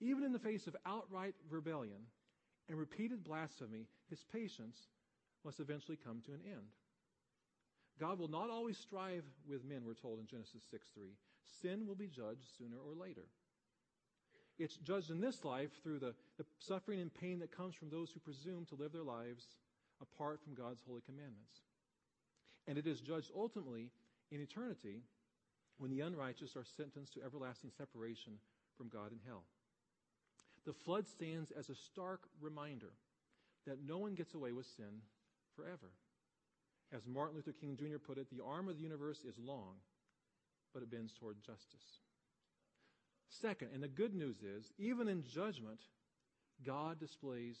even 0.00 0.24
in 0.24 0.32
the 0.32 0.38
face 0.38 0.66
of 0.66 0.76
outright 0.84 1.34
rebellion 1.48 2.00
and 2.68 2.78
repeated 2.78 3.24
blasphemy, 3.24 3.86
his 4.08 4.24
patience 4.32 4.78
must 5.44 5.60
eventually 5.60 5.98
come 6.02 6.20
to 6.26 6.32
an 6.32 6.40
end. 6.46 6.68
God 8.00 8.18
will 8.18 8.28
not 8.28 8.50
always 8.50 8.78
strive 8.78 9.24
with 9.48 9.64
men, 9.64 9.82
we're 9.84 9.94
told 9.94 10.18
in 10.18 10.26
Genesis 10.26 10.62
6 10.70 10.86
3. 10.94 11.08
Sin 11.60 11.86
will 11.86 11.94
be 11.94 12.06
judged 12.06 12.46
sooner 12.58 12.76
or 12.76 12.94
later. 12.94 13.26
It's 14.58 14.76
judged 14.76 15.10
in 15.10 15.20
this 15.20 15.44
life 15.44 15.70
through 15.82 15.98
the, 15.98 16.14
the 16.38 16.44
suffering 16.58 17.00
and 17.00 17.12
pain 17.12 17.38
that 17.40 17.56
comes 17.56 17.74
from 17.74 17.90
those 17.90 18.10
who 18.10 18.20
presume 18.20 18.64
to 18.66 18.74
live 18.74 18.92
their 18.92 19.02
lives 19.02 19.44
apart 20.00 20.40
from 20.42 20.54
God's 20.54 20.82
holy 20.86 21.00
commandments. 21.00 21.62
And 22.66 22.78
it 22.78 22.86
is 22.86 23.00
judged 23.00 23.30
ultimately 23.36 23.90
in 24.30 24.40
eternity 24.40 25.02
when 25.78 25.90
the 25.90 26.00
unrighteous 26.00 26.56
are 26.56 26.64
sentenced 26.76 27.14
to 27.14 27.22
everlasting 27.24 27.70
separation 27.76 28.34
from 28.76 28.88
God 28.88 29.10
in 29.12 29.18
hell. 29.26 29.44
The 30.66 30.72
flood 30.72 31.08
stands 31.08 31.50
as 31.50 31.68
a 31.68 31.74
stark 31.74 32.22
reminder 32.40 32.92
that 33.66 33.84
no 33.84 33.98
one 33.98 34.14
gets 34.14 34.34
away 34.34 34.52
with 34.52 34.66
sin 34.76 35.02
forever. 35.56 35.90
As 36.92 37.06
Martin 37.06 37.36
Luther 37.36 37.52
King 37.52 37.76
Jr. 37.76 37.98
put 37.98 38.18
it, 38.18 38.26
the 38.30 38.44
arm 38.44 38.68
of 38.68 38.76
the 38.76 38.82
universe 38.82 39.24
is 39.26 39.38
long, 39.38 39.76
but 40.74 40.82
it 40.82 40.90
bends 40.90 41.12
toward 41.12 41.40
justice. 41.40 42.00
Second, 43.40 43.68
and 43.72 43.82
the 43.82 43.88
good 43.88 44.14
news 44.14 44.42
is, 44.42 44.70
even 44.78 45.08
in 45.08 45.24
judgment, 45.24 45.80
God 46.64 47.00
displays 47.00 47.56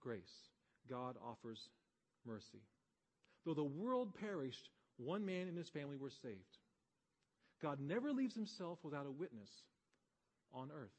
grace. 0.00 0.50
God 0.88 1.16
offers 1.24 1.68
mercy. 2.26 2.62
Though 3.44 3.54
the 3.54 3.64
world 3.64 4.14
perished, 4.20 4.68
one 4.98 5.24
man 5.24 5.48
and 5.48 5.56
his 5.56 5.68
family 5.68 5.96
were 5.96 6.10
saved. 6.10 6.58
God 7.62 7.80
never 7.80 8.12
leaves 8.12 8.34
himself 8.34 8.78
without 8.82 9.06
a 9.06 9.10
witness 9.10 9.50
on 10.52 10.70
earth. 10.70 10.90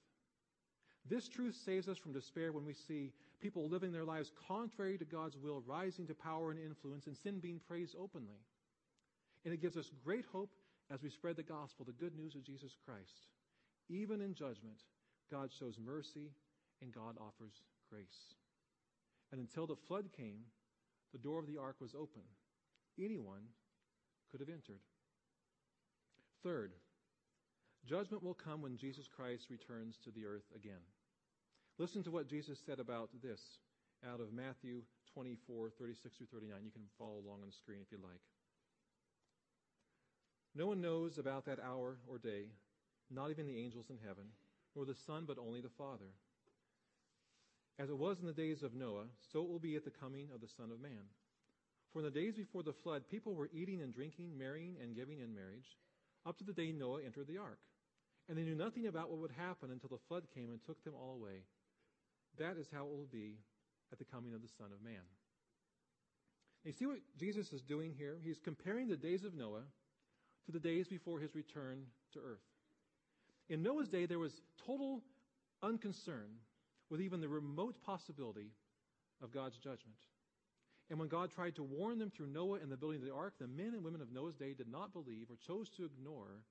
This 1.10 1.28
truth 1.28 1.56
saves 1.66 1.88
us 1.90 1.98
from 1.98 2.14
despair 2.14 2.52
when 2.52 2.66
we 2.66 2.74
see 2.74 3.12
people 3.42 3.68
living 3.68 3.92
their 3.92 4.06
lives 4.06 4.32
contrary 4.48 4.98
to 4.98 5.06
God's 5.06 5.38
will, 5.38 5.62
rising 5.66 6.08
to 6.08 6.14
power 6.14 6.52
and 6.52 6.60
influence, 6.60 7.08
and 7.08 7.18
sin 7.18 7.40
being 7.40 7.60
praised 7.68 7.96
openly. 8.00 8.40
And 9.44 9.54
it 9.54 9.62
gives 9.62 9.76
us 9.76 9.92
great 10.04 10.26
hope 10.32 10.52
as 10.92 11.04
we 11.04 11.10
spread 11.10 11.36
the 11.36 11.44
gospel, 11.44 11.86
the 11.86 11.92
good 11.92 12.16
news 12.16 12.36
of 12.36 12.44
Jesus 12.44 12.76
Christ. 12.86 13.28
Even 13.90 14.22
in 14.22 14.34
judgment, 14.34 14.84
God 15.30 15.52
shows 15.52 15.78
mercy 15.84 16.32
and 16.82 16.94
God 16.94 17.18
offers 17.20 17.62
grace. 17.90 18.36
And 19.32 19.42
until 19.42 19.68
the 19.68 19.76
flood 19.76 20.10
came, 20.16 20.46
the 21.12 21.18
door 21.18 21.40
of 21.40 21.48
the 21.48 21.58
ark 21.58 21.76
was 21.82 21.94
open. 21.94 22.22
Anyone 22.98 23.44
could 24.32 24.40
have 24.40 24.50
entered. 24.50 24.82
Third, 26.44 26.74
Judgment 27.88 28.24
will 28.24 28.34
come 28.34 28.62
when 28.62 28.78
Jesus 28.78 29.10
Christ 29.14 29.48
returns 29.50 29.98
to 30.06 30.12
the 30.12 30.26
earth 30.26 30.48
again. 30.56 30.82
Listen 31.78 32.04
to 32.04 32.12
what 32.12 32.30
Jesus 32.30 32.60
said 32.66 32.80
about 32.80 33.10
this 33.22 33.42
out 34.08 34.22
of 34.22 34.32
Matthew 34.32 34.82
24, 35.14 35.70
36 35.78 36.16
through 36.18 36.28
39. 36.32 36.60
You 36.64 36.72
can 36.72 36.84
follow 36.98 37.20
along 37.20 37.42
on 37.42 37.48
the 37.48 37.60
screen 37.62 37.80
if 37.82 37.92
you 37.92 37.98
like. 38.02 38.22
No 40.56 40.68
one 40.68 40.82
knows 40.82 41.18
about 41.18 41.46
that 41.46 41.60
hour 41.60 41.98
or 42.08 42.20
day, 42.20 42.46
not 43.10 43.32
even 43.32 43.48
the 43.48 43.58
angels 43.58 43.88
in 43.90 43.98
heaven, 44.06 44.26
nor 44.76 44.86
the 44.86 44.96
Son, 45.08 45.26
but 45.28 45.38
only 45.40 45.62
the 45.62 45.76
Father. 45.78 46.14
As 47.80 47.90
it 47.90 47.98
was 47.98 48.20
in 48.20 48.28
the 48.28 48.34
days 48.34 48.62
of 48.62 48.76
Noah, 48.76 49.06
so 49.32 49.42
it 49.42 49.50
will 49.50 49.60
be 49.60 49.76
at 49.76 49.84
the 49.84 49.92
coming 49.92 50.28
of 50.34 50.42
the 50.42 50.48
Son 50.56 50.72
of 50.72 50.80
Man. 50.80 51.10
For 51.92 52.00
in 52.00 52.06
the 52.06 52.12
days 52.12 52.36
before 52.36 52.64
the 52.64 52.74
flood, 52.84 53.10
people 53.10 53.34
were 53.34 53.50
eating 53.52 53.82
and 53.82 53.94
drinking, 53.94 54.38
marrying 54.38 54.76
and 54.82 54.96
giving 54.96 55.20
in 55.20 55.34
marriage, 55.36 55.78
up 56.26 56.38
to 56.38 56.44
the 56.44 56.54
day 56.54 56.72
Noah 56.72 57.02
entered 57.04 57.28
the 57.28 57.40
ark. 57.40 57.60
And 58.30 58.38
they 58.38 58.44
knew 58.44 58.56
nothing 58.56 58.88
about 58.88 59.10
what 59.10 59.20
would 59.20 59.32
happen 59.38 59.70
until 59.72 59.90
the 59.90 60.04
flood 60.08 60.24
came 60.34 60.50
and 60.50 60.60
took 60.66 60.82
them 60.84 60.94
all 60.96 61.16
away. 61.16 61.44
That 62.40 62.58
is 62.58 62.68
how 62.72 62.86
it 62.86 62.92
will 62.92 63.10
be 63.12 63.38
at 63.92 64.00
the 64.00 64.06
coming 64.06 64.34
of 64.34 64.42
the 64.42 64.48
Son 64.58 64.68
of 64.74 64.84
Man. 64.84 65.04
you 66.64 66.72
see 66.72 66.86
what 66.86 67.00
Jesus 67.20 67.52
is 67.52 67.62
doing 67.62 67.94
here? 67.98 68.18
He's 68.24 68.40
comparing 68.40 68.88
the 68.88 68.98
days 68.98 69.24
of 69.24 69.36
Noah 69.36 69.64
to 70.46 70.52
the 70.52 70.60
days 70.60 70.88
before 70.88 71.20
his 71.20 71.36
return 71.36 71.84
to 72.14 72.20
earth. 72.20 72.42
In 73.50 73.62
Noah's 73.62 73.90
day, 73.90 74.06
there 74.06 74.20
was 74.20 74.42
total 74.66 75.02
unconcern 75.62 76.40
with 76.90 77.02
even 77.02 77.22
the 77.22 77.28
remote 77.28 77.76
possibility 77.86 78.52
of 79.22 79.32
God's 79.32 79.58
judgment. 79.58 79.98
And 80.90 81.00
when 81.00 81.08
God 81.08 81.32
tried 81.32 81.56
to 81.56 81.64
warn 81.64 81.98
them 81.98 82.12
through 82.12 82.28
Noah 82.28 82.60
and 82.62 82.72
the 82.72 82.78
building 82.78 83.00
of 83.00 83.06
the 83.06 83.14
ark, 83.14 83.34
the 83.40 83.48
men 83.48 83.74
and 83.74 83.84
women 83.84 84.02
of 84.02 84.12
Noah's 84.12 84.36
day 84.36 84.54
did 84.54 84.70
not 84.70 84.94
believe 84.94 85.28
or 85.30 85.38
chose 85.48 85.70
to 85.78 85.86
ignore 85.86 86.44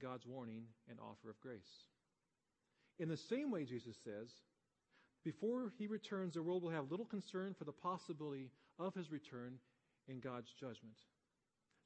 God's 0.00 0.26
warning 0.26 0.64
and 0.88 0.98
offer 1.00 1.30
of 1.30 1.40
grace. 1.40 1.84
In 2.98 3.08
the 3.08 3.16
same 3.16 3.50
way, 3.50 3.64
Jesus 3.64 3.96
says, 4.04 4.30
before 5.24 5.72
he 5.78 5.86
returns, 5.86 6.34
the 6.34 6.42
world 6.42 6.62
will 6.62 6.70
have 6.70 6.90
little 6.90 7.06
concern 7.06 7.54
for 7.58 7.64
the 7.64 7.72
possibility 7.72 8.50
of 8.78 8.94
his 8.94 9.10
return 9.10 9.58
in 10.06 10.20
God's 10.20 10.50
judgment. 10.52 10.96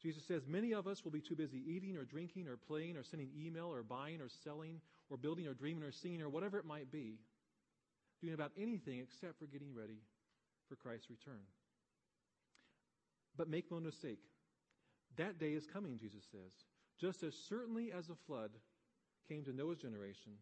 Jesus 0.02 0.24
says 0.26 0.42
many 0.46 0.74
of 0.74 0.86
us 0.86 1.04
will 1.04 1.10
be 1.10 1.20
too 1.20 1.34
busy 1.34 1.62
eating 1.66 1.96
or 1.96 2.04
drinking 2.04 2.46
or 2.46 2.56
playing 2.56 2.96
or 2.96 3.04
sending 3.04 3.30
email 3.36 3.66
or 3.66 3.82
buying 3.82 4.20
or 4.20 4.28
selling 4.44 4.80
or 5.10 5.16
building 5.16 5.46
or 5.46 5.54
dreaming 5.54 5.82
or 5.82 5.92
singing 5.92 6.22
or 6.22 6.28
whatever 6.28 6.58
it 6.58 6.64
might 6.64 6.90
be, 6.92 7.18
doing 8.20 8.34
about 8.34 8.52
anything 8.60 9.00
except 9.00 9.38
for 9.38 9.46
getting 9.46 9.74
ready 9.74 10.00
for 10.68 10.76
Christ's 10.76 11.10
return. 11.10 11.42
But 13.36 13.48
make 13.48 13.70
no 13.70 13.80
mistake, 13.80 14.20
that 15.16 15.38
day 15.38 15.52
is 15.52 15.66
coming, 15.66 15.98
Jesus 15.98 16.24
says. 16.30 16.52
Just 17.00 17.22
as 17.22 17.34
certainly 17.48 17.92
as 17.92 18.06
the 18.06 18.16
flood 18.26 18.50
came 19.28 19.44
to 19.44 19.52
Noah's 19.52 19.78
generation, 19.78 20.32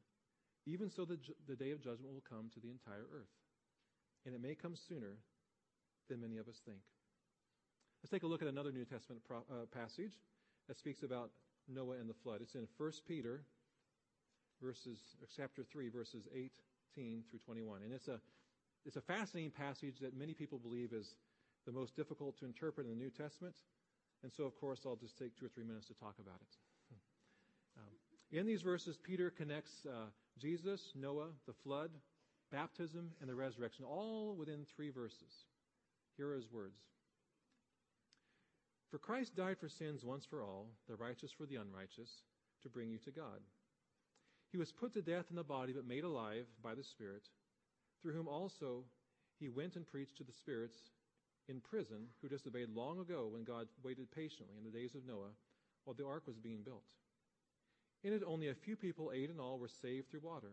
even 0.67 0.91
so 0.91 1.05
the, 1.05 1.19
the 1.47 1.57
day 1.57 1.71
of 1.71 1.83
judgment 1.83 2.13
will 2.13 2.25
come 2.29 2.51
to 2.55 2.61
the 2.61 2.71
entire 2.71 3.07
earth. 3.13 3.35
And 4.25 4.35
it 4.35 4.41
may 4.41 4.55
come 4.55 4.75
sooner 4.75 5.19
than 6.09 6.21
many 6.21 6.39
of 6.39 6.49
us 6.49 6.61
think. 6.65 6.81
Let's 8.03 8.11
take 8.11 8.23
a 8.23 8.27
look 8.27 8.43
at 8.43 8.49
another 8.49 8.73
New 8.73 8.85
Testament 8.85 9.23
pro, 9.25 9.39
uh, 9.39 9.67
passage 9.73 10.13
that 10.69 10.79
speaks 10.79 11.03
about 11.03 11.31
Noah 11.69 11.97
and 11.99 12.09
the 12.09 12.15
flood. 12.15 12.41
It's 12.41 12.55
in 12.55 12.67
1 12.77 12.93
Peter, 13.07 13.43
verses, 14.63 14.99
chapter 15.37 15.63
3, 15.63 15.89
verses 15.89 16.27
18 16.33 17.25
through 17.31 17.41
21. 17.45 17.83
And 17.83 17.93
it's 17.93 18.09
a, 18.09 18.21
it's 18.85 18.97
a 18.97 19.01
fascinating 19.01 19.51
passage 19.51 19.99
that 20.01 20.17
many 20.17 20.35
people 20.35 20.59
believe 20.59 20.93
is 20.93 21.15
the 21.67 21.73
most 21.73 21.97
difficult 21.97 22.39
to 22.39 22.45
interpret 22.45 22.87
in 22.87 22.93
the 22.93 22.99
New 22.99 23.11
Testament. 23.11 23.55
And 24.27 24.33
so, 24.33 24.43
of 24.43 24.59
course, 24.59 24.81
I'll 24.85 24.97
just 24.97 25.17
take 25.17 25.39
two 25.39 25.47
or 25.47 25.49
three 25.51 25.63
minutes 25.63 25.87
to 25.87 25.95
talk 25.95 26.17
about 26.19 26.41
it. 26.43 26.99
Um, 27.79 27.95
in 28.33 28.45
these 28.45 28.61
verses, 28.61 28.99
Peter 29.01 29.31
connects 29.31 29.71
uh, 29.87 30.07
Jesus, 30.37 30.81
Noah, 30.97 31.29
the 31.47 31.53
flood, 31.63 31.93
baptism, 32.51 33.13
and 33.21 33.31
the 33.31 33.37
resurrection, 33.37 33.85
all 33.85 34.35
within 34.37 34.67
three 34.75 34.91
verses. 34.91 35.45
Here 36.17 36.29
are 36.29 36.35
his 36.35 36.51
words 36.51 36.81
For 38.91 38.99
Christ 38.99 39.37
died 39.37 39.59
for 39.61 39.69
sins 39.69 40.05
once 40.05 40.27
for 40.29 40.43
all, 40.43 40.67
the 40.89 40.97
righteous 40.97 41.31
for 41.31 41.47
the 41.47 41.57
unrighteous, 41.63 42.11
to 42.65 42.69
bring 42.69 42.91
you 42.91 42.99
to 43.05 43.13
God. 43.13 43.39
He 44.51 44.59
was 44.59 44.73
put 44.73 44.93
to 44.95 45.03
death 45.03 45.27
in 45.31 45.37
the 45.37 45.45
body, 45.45 45.73
but 45.73 45.87
made 45.87 46.03
alive 46.03 46.47
by 46.65 46.75
the 46.75 46.83
Spirit, 46.83 47.23
through 48.03 48.15
whom 48.15 48.27
also 48.27 48.87
he 49.39 49.49
went 49.49 49.77
and 49.77 49.87
preached 49.87 50.17
to 50.17 50.25
the 50.25 50.33
spirits 50.33 50.79
in 51.49 51.61
prison 51.61 52.09
who 52.21 52.29
disobeyed 52.29 52.69
long 52.71 52.99
ago 53.01 53.29
when 53.31 53.45
God 53.45 53.69
waited 53.83 54.11
patiently 54.11 54.57
in 54.59 54.65
the 54.65 54.77
days 54.77 54.95
of 54.95 55.07
Noah 55.07 55.35
while 55.85 55.95
the 55.95 56.07
ark 56.07 56.25
was 56.27 56.39
being 56.39 56.63
built. 56.65 56.85
In 58.03 58.13
it, 58.13 58.23
only 58.27 58.49
a 58.49 58.55
few 58.55 58.77
people, 58.77 59.13
eight 59.15 59.31
in 59.31 59.41
all, 59.41 59.59
were 59.59 59.71
saved 59.83 60.11
through 60.11 60.21
water. 60.21 60.53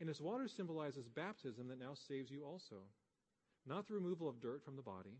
And 0.00 0.10
as 0.10 0.20
water 0.20 0.48
symbolizes 0.48 1.08
baptism 1.08 1.68
that 1.68 1.80
now 1.80 1.94
saves 2.08 2.30
you 2.30 2.44
also, 2.44 2.84
not 3.66 3.86
the 3.86 3.94
removal 3.94 4.28
of 4.28 4.40
dirt 4.40 4.62
from 4.64 4.76
the 4.76 4.82
body, 4.82 5.18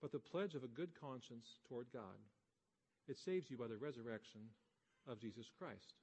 but 0.00 0.12
the 0.12 0.18
pledge 0.18 0.54
of 0.54 0.64
a 0.64 0.68
good 0.68 0.90
conscience 1.00 1.46
toward 1.68 1.86
God. 1.92 2.18
It 3.08 3.18
saves 3.18 3.50
you 3.50 3.56
by 3.56 3.68
the 3.68 3.76
resurrection 3.76 4.40
of 5.08 5.20
Jesus 5.20 5.46
Christ. 5.58 5.94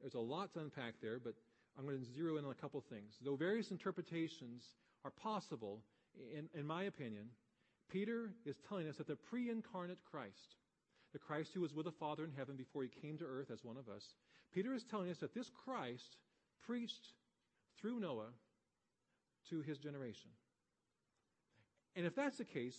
There's 0.00 0.14
a 0.14 0.20
lot 0.20 0.52
to 0.54 0.60
unpack 0.60 0.94
there, 1.00 1.18
but 1.18 1.34
I'm 1.78 1.86
going 1.86 1.98
to 1.98 2.12
zero 2.12 2.36
in 2.36 2.44
on 2.44 2.50
a 2.50 2.54
couple 2.54 2.82
things. 2.90 3.14
Though 3.24 3.36
various 3.36 3.70
interpretations 3.70 4.62
are 5.04 5.10
possible, 5.10 5.80
in, 6.36 6.48
in 6.58 6.66
my 6.66 6.84
opinion, 6.84 7.26
Peter 7.90 8.32
is 8.44 8.56
telling 8.68 8.88
us 8.88 8.96
that 8.96 9.06
the 9.06 9.16
pre 9.16 9.50
incarnate 9.50 9.98
Christ, 10.10 10.56
the 11.12 11.18
Christ 11.18 11.50
who 11.54 11.60
was 11.60 11.74
with 11.74 11.86
the 11.86 11.92
Father 11.92 12.24
in 12.24 12.32
heaven 12.36 12.56
before 12.56 12.82
he 12.82 12.88
came 12.88 13.18
to 13.18 13.24
earth 13.24 13.50
as 13.50 13.64
one 13.64 13.76
of 13.76 13.88
us, 13.88 14.14
Peter 14.54 14.74
is 14.74 14.84
telling 14.84 15.10
us 15.10 15.18
that 15.18 15.34
this 15.34 15.50
Christ 15.64 16.16
preached 16.66 17.08
through 17.80 18.00
Noah 18.00 18.30
to 19.50 19.60
his 19.60 19.78
generation. 19.78 20.30
And 21.96 22.06
if 22.06 22.14
that's 22.14 22.38
the 22.38 22.44
case, 22.44 22.78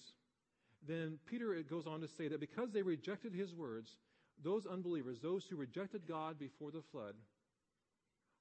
then 0.88 1.20
Peter 1.26 1.56
goes 1.70 1.88
on 1.88 2.02
to 2.02 2.08
say 2.08 2.28
that 2.28 2.40
because 2.40 2.72
they 2.72 2.82
rejected 2.82 3.34
his 3.34 3.54
words, 3.54 3.98
those 4.44 4.66
unbelievers, 4.66 5.20
those 5.20 5.46
who 5.46 5.56
rejected 5.56 6.08
God 6.08 6.40
before 6.40 6.72
the 6.72 6.82
flood, 6.92 7.16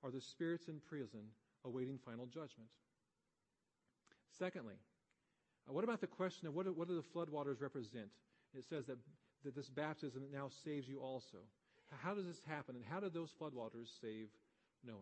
are 0.02 0.11
the 0.11 0.20
spirits 0.20 0.68
in 0.68 0.80
prison 0.80 1.20
awaiting 1.64 1.99
final 2.04 2.26
judgment. 2.26 2.68
Secondly, 4.39 4.75
uh, 5.69 5.73
what 5.73 5.85
about 5.85 6.01
the 6.01 6.07
question 6.07 6.49
of 6.49 6.55
what 6.55 6.67
do, 6.67 6.73
what 6.73 6.89
do 6.89 6.97
the 6.97 7.19
floodwaters 7.19 7.61
represent? 7.61 8.09
It 8.55 8.65
says 8.69 8.87
that, 8.87 8.99
that 9.45 9.55
this 9.55 9.69
baptism 9.69 10.23
now 10.33 10.49
saves 10.65 10.89
you 10.89 11.01
also. 11.01 11.39
How 12.03 12.15
does 12.15 12.27
this 12.27 12.41
happen, 12.47 12.75
and 12.75 12.85
how 12.85 13.01
did 13.01 13.12
those 13.12 13.31
floodwaters 13.41 13.89
save 14.01 14.29
Noah? 14.85 14.97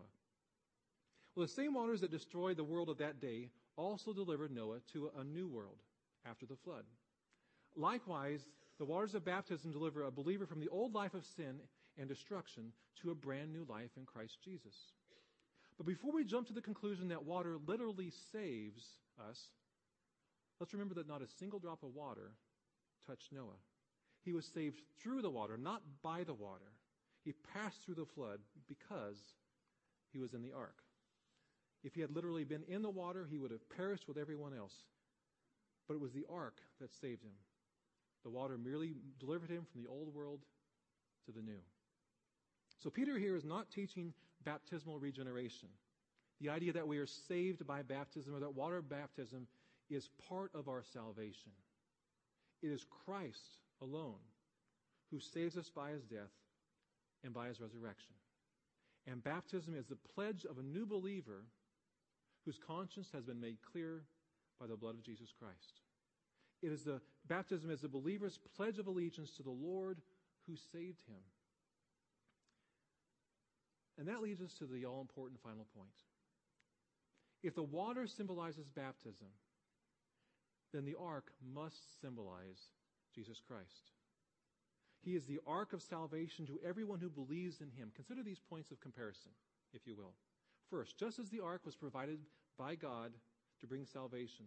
Well, 1.34 1.46
the 1.46 1.52
same 1.52 1.74
waters 1.74 2.00
that 2.00 2.10
destroyed 2.10 2.56
the 2.56 2.64
world 2.64 2.88
of 2.88 2.98
that 2.98 3.20
day 3.20 3.50
also 3.76 4.12
delivered 4.12 4.50
Noah 4.50 4.80
to 4.92 5.10
a 5.18 5.24
new 5.24 5.46
world 5.46 5.78
after 6.28 6.46
the 6.46 6.56
flood. 6.56 6.84
Likewise, 7.76 8.40
the 8.78 8.84
waters 8.84 9.14
of 9.14 9.24
baptism 9.24 9.70
deliver 9.70 10.02
a 10.02 10.10
believer 10.10 10.46
from 10.46 10.58
the 10.58 10.68
old 10.68 10.94
life 10.94 11.14
of 11.14 11.24
sin 11.24 11.60
and 11.96 12.08
destruction 12.08 12.72
to 13.00 13.10
a 13.10 13.14
brand 13.14 13.52
new 13.52 13.64
life 13.68 13.90
in 13.96 14.04
Christ 14.04 14.38
Jesus. 14.44 14.74
But 15.76 15.86
before 15.86 16.12
we 16.12 16.24
jump 16.24 16.48
to 16.48 16.52
the 16.52 16.60
conclusion 16.60 17.08
that 17.08 17.24
water 17.24 17.56
literally 17.66 18.10
saves 18.32 18.84
us, 19.28 19.48
let's 20.58 20.72
remember 20.72 20.94
that 20.94 21.08
not 21.08 21.22
a 21.22 21.28
single 21.38 21.58
drop 21.58 21.82
of 21.82 21.94
water 21.94 22.32
touched 23.06 23.32
Noah. 23.32 23.58
he 24.22 24.32
was 24.32 24.46
saved 24.46 24.80
through 25.02 25.22
the 25.22 25.30
water, 25.30 25.56
not 25.56 25.82
by 26.02 26.24
the 26.24 26.34
water. 26.34 26.72
He 27.24 27.32
passed 27.54 27.82
through 27.84 27.94
the 27.96 28.06
flood 28.06 28.40
because 28.68 29.18
he 30.12 30.18
was 30.18 30.34
in 30.34 30.42
the 30.42 30.52
ark. 30.52 30.76
If 31.82 31.94
he 31.94 32.00
had 32.00 32.14
literally 32.14 32.44
been 32.44 32.64
in 32.68 32.82
the 32.82 32.90
water, 32.90 33.26
he 33.30 33.38
would 33.38 33.50
have 33.50 33.68
perished 33.70 34.06
with 34.06 34.18
everyone 34.18 34.52
else. 34.54 34.74
But 35.88 35.94
it 35.94 36.00
was 36.00 36.12
the 36.12 36.26
ark 36.30 36.60
that 36.80 36.94
saved 36.94 37.22
him. 37.22 37.32
The 38.22 38.30
water 38.30 38.58
merely 38.58 38.94
delivered 39.18 39.50
him 39.50 39.66
from 39.70 39.82
the 39.82 39.88
old 39.88 40.14
world 40.14 40.40
to 41.26 41.32
the 41.32 41.40
new. 41.40 41.60
So 42.82 42.90
Peter 42.90 43.18
here 43.18 43.36
is 43.36 43.44
not 43.44 43.70
teaching 43.70 44.12
baptismal 44.44 44.98
regeneration. 44.98 45.68
The 46.40 46.48
idea 46.48 46.72
that 46.72 46.88
we 46.88 46.98
are 46.98 47.06
saved 47.06 47.66
by 47.66 47.82
baptism 47.82 48.34
or 48.34 48.40
that 48.40 48.54
water 48.54 48.80
baptism 48.80 49.46
is 49.90 50.08
part 50.28 50.50
of 50.54 50.68
our 50.68 50.82
salvation. 50.92 51.52
It 52.62 52.68
is 52.68 52.86
Christ 53.04 53.58
alone 53.82 54.20
who 55.10 55.20
saves 55.20 55.56
us 55.56 55.70
by 55.70 55.90
his 55.90 56.04
death 56.04 56.32
and 57.24 57.34
by 57.34 57.48
his 57.48 57.60
resurrection. 57.60 58.14
And 59.06 59.22
baptism 59.22 59.74
is 59.74 59.86
the 59.86 59.96
pledge 60.14 60.44
of 60.48 60.58
a 60.58 60.62
new 60.62 60.86
believer 60.86 61.44
whose 62.44 62.58
conscience 62.58 63.08
has 63.12 63.24
been 63.24 63.40
made 63.40 63.58
clear 63.72 64.04
by 64.58 64.66
the 64.66 64.76
blood 64.76 64.94
of 64.94 65.02
Jesus 65.02 65.32
Christ. 65.38 65.80
It 66.62 66.72
is 66.72 66.84
the 66.84 67.00
baptism 67.26 67.70
is 67.70 67.80
the 67.80 67.88
believer's 67.88 68.38
pledge 68.56 68.78
of 68.78 68.86
allegiance 68.86 69.30
to 69.36 69.42
the 69.42 69.50
Lord 69.50 69.98
who 70.46 70.56
saved 70.56 71.02
him. 71.08 71.22
And 73.98 74.08
that 74.08 74.22
leads 74.22 74.40
us 74.40 74.54
to 74.58 74.66
the 74.66 74.86
all 74.86 75.00
important 75.00 75.40
final 75.42 75.66
point. 75.76 75.90
If 77.42 77.54
the 77.54 77.62
water 77.62 78.06
symbolizes 78.06 78.68
baptism, 78.68 79.28
then 80.72 80.84
the 80.84 80.96
ark 81.00 81.32
must 81.54 82.00
symbolize 82.00 82.68
Jesus 83.14 83.40
Christ. 83.46 83.90
He 85.02 85.16
is 85.16 85.24
the 85.24 85.40
ark 85.46 85.72
of 85.72 85.82
salvation 85.82 86.46
to 86.46 86.60
everyone 86.66 87.00
who 87.00 87.08
believes 87.08 87.60
in 87.60 87.70
him. 87.70 87.90
Consider 87.94 88.22
these 88.22 88.38
points 88.38 88.70
of 88.70 88.80
comparison, 88.80 89.32
if 89.72 89.86
you 89.86 89.96
will. 89.96 90.12
First, 90.70 90.98
just 90.98 91.18
as 91.18 91.30
the 91.30 91.40
ark 91.40 91.62
was 91.64 91.74
provided 91.74 92.18
by 92.58 92.74
God 92.74 93.12
to 93.60 93.66
bring 93.66 93.86
salvation, 93.86 94.44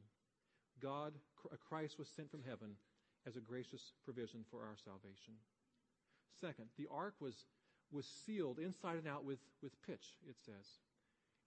God, 0.81 1.13
uh, 1.51 1.55
Christ 1.67 1.97
was 1.97 2.07
sent 2.07 2.29
from 2.29 2.43
heaven 2.47 2.75
as 3.25 3.35
a 3.35 3.41
gracious 3.41 3.93
provision 4.05 4.45
for 4.51 4.59
our 4.59 4.77
salvation. 4.83 5.33
Second, 6.39 6.67
the 6.77 6.87
ark 6.91 7.15
was, 7.19 7.45
was 7.91 8.05
sealed 8.25 8.59
inside 8.59 8.97
and 8.97 9.07
out 9.07 9.25
with, 9.25 9.39
with 9.61 9.81
pitch, 9.81 10.17
it 10.27 10.35
says. 10.45 10.65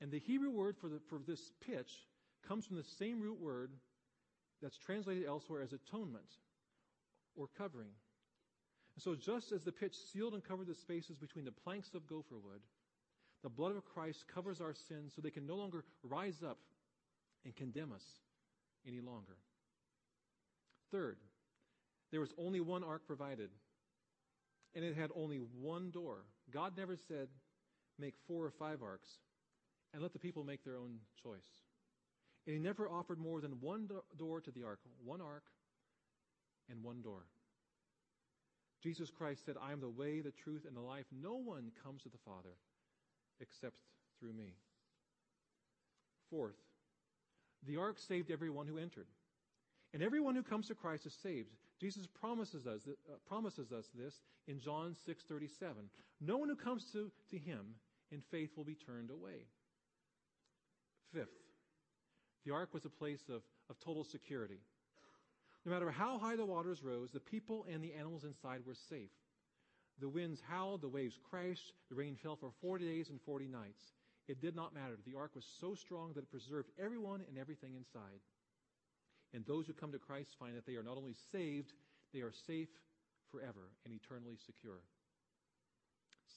And 0.00 0.10
the 0.10 0.18
Hebrew 0.18 0.50
word 0.50 0.76
for, 0.76 0.88
the, 0.88 1.00
for 1.08 1.20
this 1.26 1.52
pitch 1.66 1.90
comes 2.46 2.66
from 2.66 2.76
the 2.76 2.84
same 2.98 3.20
root 3.20 3.40
word 3.40 3.70
that's 4.62 4.78
translated 4.78 5.24
elsewhere 5.26 5.62
as 5.62 5.72
atonement 5.72 6.30
or 7.34 7.48
covering. 7.56 7.90
And 8.94 9.02
so, 9.02 9.14
just 9.14 9.52
as 9.52 9.62
the 9.62 9.72
pitch 9.72 9.94
sealed 10.12 10.34
and 10.34 10.44
covered 10.44 10.66
the 10.66 10.74
spaces 10.74 11.16
between 11.16 11.44
the 11.44 11.52
planks 11.52 11.94
of 11.94 12.06
gopher 12.06 12.38
wood, 12.38 12.60
the 13.42 13.50
blood 13.50 13.76
of 13.76 13.84
Christ 13.84 14.24
covers 14.32 14.60
our 14.60 14.74
sins 14.74 15.12
so 15.14 15.20
they 15.20 15.30
can 15.30 15.46
no 15.46 15.56
longer 15.56 15.84
rise 16.02 16.42
up 16.42 16.58
and 17.44 17.54
condemn 17.54 17.92
us 17.92 18.04
any 18.86 19.00
longer. 19.00 19.36
Third, 20.90 21.18
there 22.10 22.20
was 22.20 22.32
only 22.38 22.60
one 22.60 22.82
ark 22.82 23.02
provided, 23.06 23.50
and 24.74 24.84
it 24.84 24.96
had 24.96 25.10
only 25.14 25.38
one 25.60 25.90
door. 25.90 26.24
God 26.50 26.72
never 26.76 26.96
said, 26.96 27.28
make 27.98 28.14
four 28.26 28.44
or 28.44 28.50
five 28.50 28.82
arks 28.82 29.08
and 29.96 30.02
let 30.02 30.12
the 30.12 30.18
people 30.18 30.44
make 30.44 30.62
their 30.62 30.76
own 30.76 30.98
choice. 31.22 31.64
And 32.46 32.54
he 32.54 32.60
never 32.60 32.86
offered 32.86 33.18
more 33.18 33.40
than 33.40 33.52
one 33.62 33.86
do- 33.86 34.02
door 34.18 34.42
to 34.42 34.50
the 34.50 34.62
ark, 34.62 34.78
one 35.02 35.22
ark 35.22 35.44
and 36.68 36.84
one 36.84 37.00
door. 37.00 37.22
Jesus 38.82 39.10
Christ 39.10 39.46
said, 39.46 39.54
I 39.58 39.72
am 39.72 39.80
the 39.80 39.88
way, 39.88 40.20
the 40.20 40.32
truth, 40.44 40.66
and 40.68 40.76
the 40.76 40.82
life. 40.82 41.06
No 41.10 41.36
one 41.36 41.72
comes 41.82 42.02
to 42.02 42.10
the 42.10 42.18
Father 42.26 42.50
except 43.40 43.76
through 44.20 44.34
me. 44.34 44.52
Fourth, 46.28 46.60
the 47.66 47.78
ark 47.78 47.96
saved 47.98 48.30
everyone 48.30 48.66
who 48.66 48.76
entered. 48.76 49.06
And 49.94 50.02
everyone 50.02 50.34
who 50.34 50.42
comes 50.42 50.68
to 50.68 50.74
Christ 50.74 51.06
is 51.06 51.14
saved. 51.22 51.48
Jesus 51.80 52.06
promises 52.06 52.66
us, 52.66 52.82
uh, 52.86 53.14
promises 53.26 53.72
us 53.72 53.86
this 53.94 54.20
in 54.46 54.60
John 54.60 54.94
6:37. 55.06 55.88
No 56.20 56.36
one 56.36 56.50
who 56.50 56.56
comes 56.56 56.84
to, 56.92 57.10
to 57.30 57.38
him 57.38 57.76
in 58.10 58.20
faith 58.20 58.50
will 58.58 58.64
be 58.64 58.74
turned 58.74 59.10
away. 59.10 59.46
Fifth, 61.12 61.28
the 62.44 62.52
ark 62.52 62.72
was 62.72 62.84
a 62.84 62.90
place 62.90 63.22
of, 63.28 63.42
of 63.68 63.78
total 63.80 64.04
security. 64.04 64.60
No 65.64 65.72
matter 65.72 65.90
how 65.90 66.18
high 66.18 66.36
the 66.36 66.44
waters 66.44 66.82
rose, 66.82 67.10
the 67.12 67.20
people 67.20 67.66
and 67.70 67.82
the 67.82 67.94
animals 67.94 68.24
inside 68.24 68.60
were 68.64 68.76
safe. 68.88 69.10
The 69.98 70.08
winds 70.08 70.40
howled, 70.48 70.82
the 70.82 70.88
waves 70.88 71.18
crashed, 71.28 71.72
the 71.88 71.96
rain 71.96 72.16
fell 72.22 72.36
for 72.36 72.50
40 72.60 72.86
days 72.86 73.08
and 73.08 73.20
40 73.22 73.48
nights. 73.48 73.82
It 74.28 74.40
did 74.40 74.54
not 74.54 74.74
matter. 74.74 74.98
The 75.04 75.16
ark 75.16 75.32
was 75.34 75.44
so 75.60 75.74
strong 75.74 76.12
that 76.14 76.24
it 76.24 76.30
preserved 76.30 76.70
everyone 76.78 77.22
and 77.28 77.38
everything 77.38 77.74
inside. 77.74 78.20
And 79.32 79.44
those 79.44 79.66
who 79.66 79.72
come 79.72 79.92
to 79.92 79.98
Christ 79.98 80.36
find 80.38 80.56
that 80.56 80.66
they 80.66 80.76
are 80.76 80.82
not 80.82 80.96
only 80.96 81.14
saved, 81.32 81.72
they 82.12 82.20
are 82.20 82.32
safe 82.46 82.68
forever 83.30 83.70
and 83.84 83.94
eternally 83.94 84.36
secure. 84.46 84.80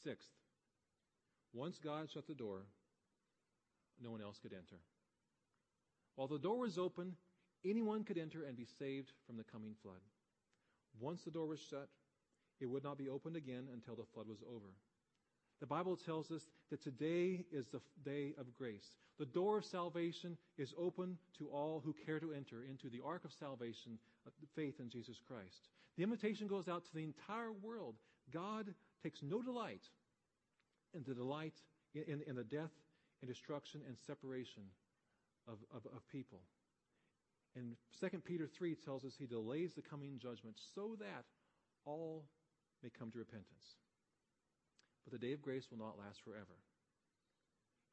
Sixth, 0.04 0.30
once 1.54 1.78
God 1.84 2.10
shut 2.12 2.28
the 2.28 2.34
door, 2.34 2.64
no 4.02 4.12
one 4.12 4.22
else 4.22 4.40
could 4.42 4.54
enter. 4.54 4.80
While 6.16 6.28
the 6.28 6.40
door 6.40 6.60
was 6.60 6.78
open, 6.78 7.14
anyone 7.66 8.04
could 8.04 8.18
enter 8.18 8.44
and 8.44 8.58
be 8.58 8.68
saved 8.78 9.12
from 9.26 9.38
the 9.38 9.44
coming 9.44 9.76
flood. 9.82 10.02
Once 11.00 11.22
the 11.24 11.32
door 11.32 11.48
was 11.48 11.60
shut, 11.70 11.90
it 12.60 12.66
would 12.66 12.84
not 12.84 12.98
be 12.98 13.10
opened 13.10 13.36
again 13.36 13.68
until 13.74 13.96
the 13.96 14.08
flood 14.14 14.28
was 14.28 14.44
over. 14.48 14.74
The 15.60 15.66
Bible 15.66 15.98
tells 15.98 16.32
us 16.32 16.42
that 16.70 16.82
today 16.82 17.46
is 17.52 17.68
the 17.68 17.82
day 18.06 18.34
of 18.38 18.54
grace. 18.58 18.96
The 19.18 19.26
door 19.26 19.58
of 19.58 19.66
salvation 19.66 20.38
is 20.58 20.74
open 20.78 21.18
to 21.38 21.48
all 21.48 21.82
who 21.84 21.94
care 22.06 22.20
to 22.20 22.32
enter 22.32 22.64
into 22.64 22.90
the 22.90 23.02
ark 23.06 23.26
of 23.26 23.34
salvation, 23.34 24.00
uh, 24.26 24.32
faith 24.56 24.80
in 24.80 24.90
Jesus 24.90 25.18
Christ. 25.28 25.68
The 25.98 26.04
invitation 26.04 26.48
goes 26.48 26.70
out 26.70 26.86
to 26.86 26.94
the 26.94 27.04
entire 27.04 27.52
world. 27.52 27.96
God 28.34 28.74
takes 29.04 29.20
no 29.22 29.42
delight 29.42 29.84
in 30.94 31.04
the 31.06 31.14
delight 31.14 31.56
in, 31.94 32.04
in, 32.04 32.22
in 32.28 32.36
the 32.36 32.44
death 32.44 32.72
and 33.22 33.30
destruction 33.30 33.82
and 33.88 33.98
separation 33.98 34.64
of, 35.48 35.58
of, 35.76 35.86
of 35.96 36.08
people. 36.10 36.40
And 37.56 37.76
2 38.00 38.20
Peter 38.20 38.48
3 38.48 38.76
tells 38.76 39.04
us 39.04 39.14
he 39.18 39.26
delays 39.26 39.74
the 39.74 39.82
coming 39.82 40.20
judgment 40.20 40.58
so 40.76 40.96
that 41.00 41.26
all 41.86 42.26
may 42.84 42.90
come 42.90 43.12
to 43.12 43.18
repentance. 43.18 43.76
But 45.04 45.20
the 45.20 45.26
day 45.26 45.34
of 45.34 45.42
grace 45.42 45.68
will 45.72 45.80
not 45.80 45.98
last 45.98 46.22
forever. 46.24 46.58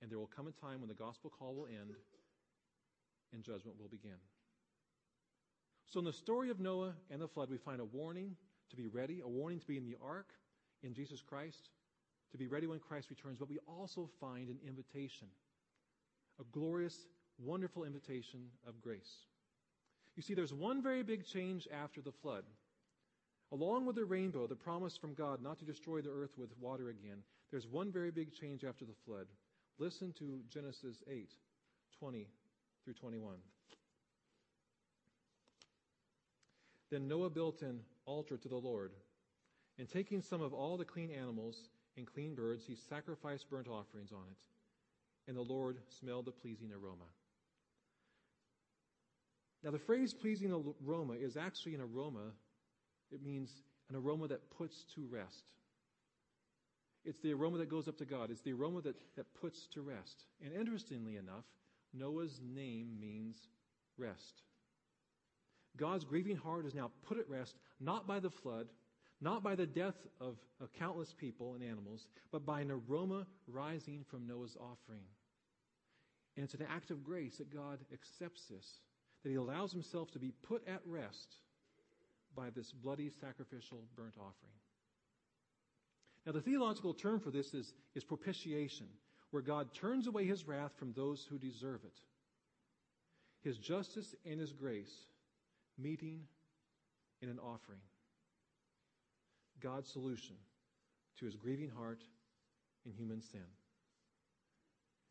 And 0.03 0.11
there 0.11 0.19
will 0.19 0.31
come 0.35 0.47
a 0.47 0.53
time 0.53 0.81
when 0.81 0.89
the 0.89 0.95
gospel 0.95 1.31
call 1.31 1.55
will 1.55 1.67
end 1.67 1.95
and 3.33 3.43
judgment 3.43 3.79
will 3.81 3.89
begin. 3.89 4.19
So, 5.87 6.01
in 6.01 6.05
the 6.05 6.13
story 6.13 6.51
of 6.51 6.61
Noah 6.61 6.95
and 7.11 7.23
the 7.23 7.29
flood, 7.29 7.49
we 7.49 7.59
find 7.59 7.81
a 7.81 7.85
warning 7.85 8.37
to 8.71 8.77
be 8.77 8.87
ready, 8.87 9.21
a 9.21 9.29
warning 9.29 9.61
to 9.61 9.67
be 9.67 9.77
in 9.77 9.85
the 9.85 9.97
ark 10.05 10.33
in 10.83 10.93
Jesus 10.93 11.23
Christ, 11.23 11.71
to 12.33 12.39
be 12.39 12.47
ready 12.47 12.67
when 12.67 12.79
Christ 12.79 13.11
returns. 13.11 13.39
But 13.39 13.49
we 13.49 13.59
also 13.67 14.09
find 14.21 14.49
an 14.49 14.59
invitation, 14.67 15.29
a 16.41 16.45
glorious, 16.53 17.07
wonderful 17.39 17.85
invitation 17.85 18.41
of 18.67 18.81
grace. 18.81 19.27
You 20.17 20.23
see, 20.23 20.35
there's 20.35 20.53
one 20.53 20.83
very 20.83 21.03
big 21.03 21.27
change 21.27 21.69
after 21.73 22.01
the 22.01 22.13
flood. 22.13 22.45
Along 23.53 23.87
with 23.87 23.97
the 23.97 24.05
rainbow, 24.05 24.47
the 24.47 24.57
promise 24.57 24.97
from 24.97 25.15
God 25.15 25.43
not 25.43 25.59
to 25.61 25.65
destroy 25.65 26.01
the 26.01 26.11
earth 26.11 26.37
with 26.37 26.51
water 26.59 26.89
again, 26.89 27.19
there's 27.51 27.67
one 27.67 27.93
very 27.93 28.11
big 28.11 28.33
change 28.33 28.65
after 28.65 28.85
the 28.85 28.97
flood. 29.05 29.27
Listen 29.79 30.13
to 30.19 30.41
Genesis 30.49 31.03
8 31.09 31.31
20 31.99 32.27
through 32.85 32.95
21. 32.95 33.35
Then 36.91 37.09
Noah 37.09 37.31
built 37.31 37.63
an 37.63 37.81
altar 38.05 38.37
to 38.37 38.49
the 38.49 38.57
Lord, 38.57 38.93
and 39.79 39.89
taking 39.89 40.23
some 40.23 40.41
of 40.41 40.53
all 40.53 40.77
the 40.77 40.85
clean 40.85 41.11
animals 41.11 41.69
and 41.97 42.07
clean 42.07 42.35
birds, 42.35 42.65
he 42.67 42.75
sacrificed 42.75 43.49
burnt 43.51 43.69
offerings 43.69 44.13
on 44.13 44.25
it. 44.31 44.39
And 45.29 45.37
the 45.37 45.43
Lord 45.43 45.79
smelled 45.89 46.27
the 46.27 46.33
pleasing 46.33 46.71
aroma. 46.73 47.07
Now, 49.65 49.71
the 49.71 49.79
phrase 49.79 50.15
pleasing 50.15 50.53
aroma 50.85 51.15
is 51.15 51.37
actually 51.37 51.75
an 51.75 51.81
aroma 51.81 52.33
it 53.13 53.23
means 53.23 53.63
an 53.89 53.97
aroma 53.97 54.29
that 54.29 54.51
puts 54.51 54.85
to 54.95 55.07
rest. 55.11 55.53
It's 57.05 57.21
the 57.21 57.33
aroma 57.33 57.59
that 57.59 57.71
goes 57.71 57.87
up 57.87 57.97
to 57.99 58.05
God. 58.05 58.31
It's 58.31 58.41
the 58.41 58.53
aroma 58.53 58.81
that, 58.83 58.97
that 59.17 59.33
puts 59.41 59.67
to 59.69 59.83
rest. 59.83 60.25
And 60.45 60.53
interestingly 60.53 61.17
enough, 61.17 61.45
Noah's 61.95 62.41
name 62.43 62.99
means 63.01 63.37
rest. 63.97 64.43
God's 65.77 66.05
grieving 66.05 66.37
heart 66.37 66.67
is 66.67 66.75
now 66.75 66.91
put 67.07 67.19
at 67.19 67.29
rest, 67.29 67.55
not 67.79 68.09
by 68.09 68.19
the 68.19 68.31
flood, 68.31 68.67
not 69.21 69.43
by 69.43 69.55
the 69.55 69.67
death 69.67 70.07
of, 70.21 70.37
of 70.61 70.73
countless 70.73 71.13
people 71.13 71.55
and 71.55 71.63
animals, 71.63 72.09
but 72.33 72.45
by 72.45 72.61
an 72.61 72.71
aroma 72.71 73.27
rising 73.47 74.05
from 74.09 74.27
Noah's 74.27 74.57
offering. 74.57 75.05
And 76.37 76.45
it's 76.45 76.55
an 76.55 76.67
act 76.71 76.91
of 76.91 77.03
grace 77.03 77.39
that 77.39 77.53
God 77.53 77.79
accepts 77.93 78.45
this, 78.45 78.81
that 79.23 79.31
He 79.31 79.37
allows 79.37 79.73
Himself 79.73 80.11
to 80.13 80.19
be 80.19 80.33
put 80.43 80.67
at 80.69 80.81
rest 80.85 81.37
by 82.35 82.51
this 82.51 82.71
bloody 82.71 83.09
sacrificial 83.09 83.85
burnt 83.97 84.15
offering. 84.19 84.53
Now, 86.27 86.33
the 86.33 86.41
theological 86.41 86.93
term 86.93 87.21
for 87.21 87.31
this 87.31 87.55
is, 87.55 87.73
is 87.95 88.05
propitiation, 88.05 88.87
where 89.31 89.43
God 89.43 89.73
turns 89.73 90.09
away 90.09 90.27
his 90.27 90.47
wrath 90.47 90.73
from 90.77 90.93
those 90.93 91.27
who 91.29 91.39
deserve 91.39 91.85
it. 91.85 92.01
His 93.43 93.59
justice 93.59 94.15
and 94.29 94.41
his 94.41 94.53
grace 94.53 94.93
meeting 95.79 96.23
in 97.23 97.29
an 97.29 97.39
offering. 97.39 97.79
God's 99.61 99.91
solution 99.91 100.37
to 101.19 101.25
his 101.25 101.37
grieving 101.37 101.71
heart 101.71 102.03
in 102.85 102.93
human 102.93 103.21
sin. 103.21 103.41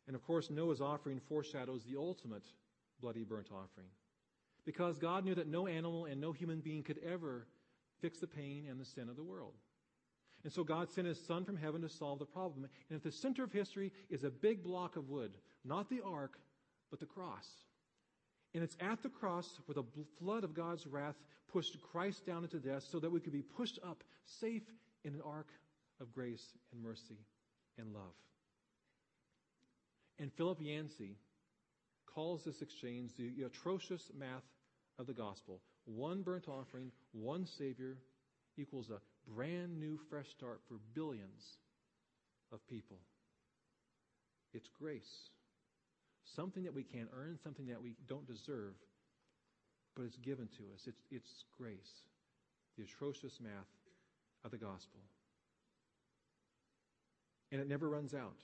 And 0.06 0.14
of 0.14 0.22
course, 0.22 0.50
Noah's 0.50 0.80
offering 0.80 1.20
foreshadows 1.20 1.82
the 1.84 1.98
ultimate 1.98 2.44
bloody 3.00 3.24
burnt 3.24 3.48
offering. 3.50 3.88
Because 4.64 4.98
God 4.98 5.24
knew 5.24 5.34
that 5.34 5.48
no 5.48 5.66
animal 5.66 6.06
and 6.06 6.20
no 6.20 6.32
human 6.32 6.60
being 6.60 6.82
could 6.82 6.98
ever 7.04 7.46
fix 8.00 8.18
the 8.18 8.26
pain 8.26 8.66
and 8.68 8.80
the 8.80 8.84
sin 8.84 9.08
of 9.08 9.16
the 9.16 9.22
world. 9.22 9.54
And 10.44 10.52
so 10.52 10.62
God 10.62 10.90
sent 10.90 11.06
his 11.06 11.24
son 11.24 11.44
from 11.44 11.56
heaven 11.56 11.82
to 11.82 11.88
solve 11.88 12.18
the 12.18 12.24
problem. 12.24 12.68
And 12.88 12.96
at 12.96 13.02
the 13.02 13.10
center 13.10 13.42
of 13.42 13.52
history 13.52 13.92
is 14.10 14.24
a 14.24 14.30
big 14.30 14.62
block 14.62 14.96
of 14.96 15.08
wood, 15.08 15.36
not 15.64 15.88
the 15.88 16.00
ark, 16.04 16.38
but 16.90 17.00
the 17.00 17.06
cross. 17.06 17.48
And 18.56 18.64
it's 18.64 18.76
at 18.80 19.02
the 19.02 19.10
cross 19.10 19.46
where 19.66 19.74
the 19.74 19.84
flood 20.18 20.42
of 20.42 20.54
God's 20.54 20.86
wrath 20.86 21.14
pushed 21.52 21.76
Christ 21.92 22.24
down 22.24 22.42
into 22.42 22.58
death 22.58 22.84
so 22.90 22.98
that 22.98 23.12
we 23.12 23.20
could 23.20 23.34
be 23.34 23.42
pushed 23.42 23.78
up 23.86 24.02
safe 24.40 24.62
in 25.04 25.12
an 25.12 25.20
ark 25.20 25.48
of 26.00 26.10
grace 26.14 26.42
and 26.72 26.82
mercy 26.82 27.18
and 27.76 27.92
love. 27.92 28.14
And 30.18 30.32
Philip 30.38 30.56
Yancey 30.62 31.18
calls 32.06 32.44
this 32.46 32.62
exchange 32.62 33.10
the 33.18 33.44
atrocious 33.44 34.10
math 34.18 34.48
of 34.98 35.06
the 35.06 35.12
gospel. 35.12 35.60
One 35.84 36.22
burnt 36.22 36.48
offering, 36.48 36.92
one 37.12 37.44
Savior 37.58 37.98
equals 38.56 38.88
a 38.88 39.02
brand 39.30 39.78
new 39.78 39.98
fresh 40.08 40.30
start 40.30 40.62
for 40.66 40.78
billions 40.94 41.58
of 42.50 42.66
people. 42.68 42.96
It's 44.54 44.70
grace. 44.80 45.28
Something 46.34 46.64
that 46.64 46.74
we 46.74 46.82
can't 46.82 47.08
earn, 47.16 47.38
something 47.42 47.66
that 47.66 47.80
we 47.80 47.94
don't 48.08 48.26
deserve, 48.26 48.74
but 49.94 50.04
it's 50.04 50.16
given 50.16 50.48
to 50.58 50.64
us. 50.74 50.86
It's, 50.86 51.00
it's 51.10 51.44
grace. 51.56 52.02
The 52.76 52.84
atrocious 52.84 53.38
math 53.40 53.70
of 54.44 54.50
the 54.50 54.58
gospel. 54.58 55.00
And 57.52 57.60
it 57.60 57.68
never 57.68 57.88
runs 57.88 58.12
out. 58.12 58.36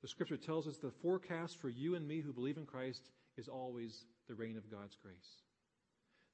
The 0.00 0.08
scripture 0.08 0.36
tells 0.36 0.66
us 0.66 0.78
the 0.78 0.90
forecast 0.90 1.60
for 1.60 1.68
you 1.68 1.94
and 1.94 2.06
me 2.08 2.20
who 2.20 2.32
believe 2.32 2.56
in 2.56 2.66
Christ 2.66 3.10
is 3.36 3.46
always 3.46 4.04
the 4.28 4.34
reign 4.34 4.56
of 4.56 4.70
God's 4.70 4.96
grace. 5.00 5.42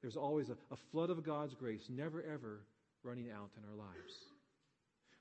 There's 0.00 0.16
always 0.16 0.48
a, 0.48 0.56
a 0.70 0.76
flood 0.90 1.10
of 1.10 1.24
God's 1.24 1.54
grace, 1.54 1.86
never 1.88 2.22
ever 2.22 2.60
running 3.02 3.30
out 3.30 3.50
in 3.56 3.68
our 3.68 3.76
lives. 3.76 4.14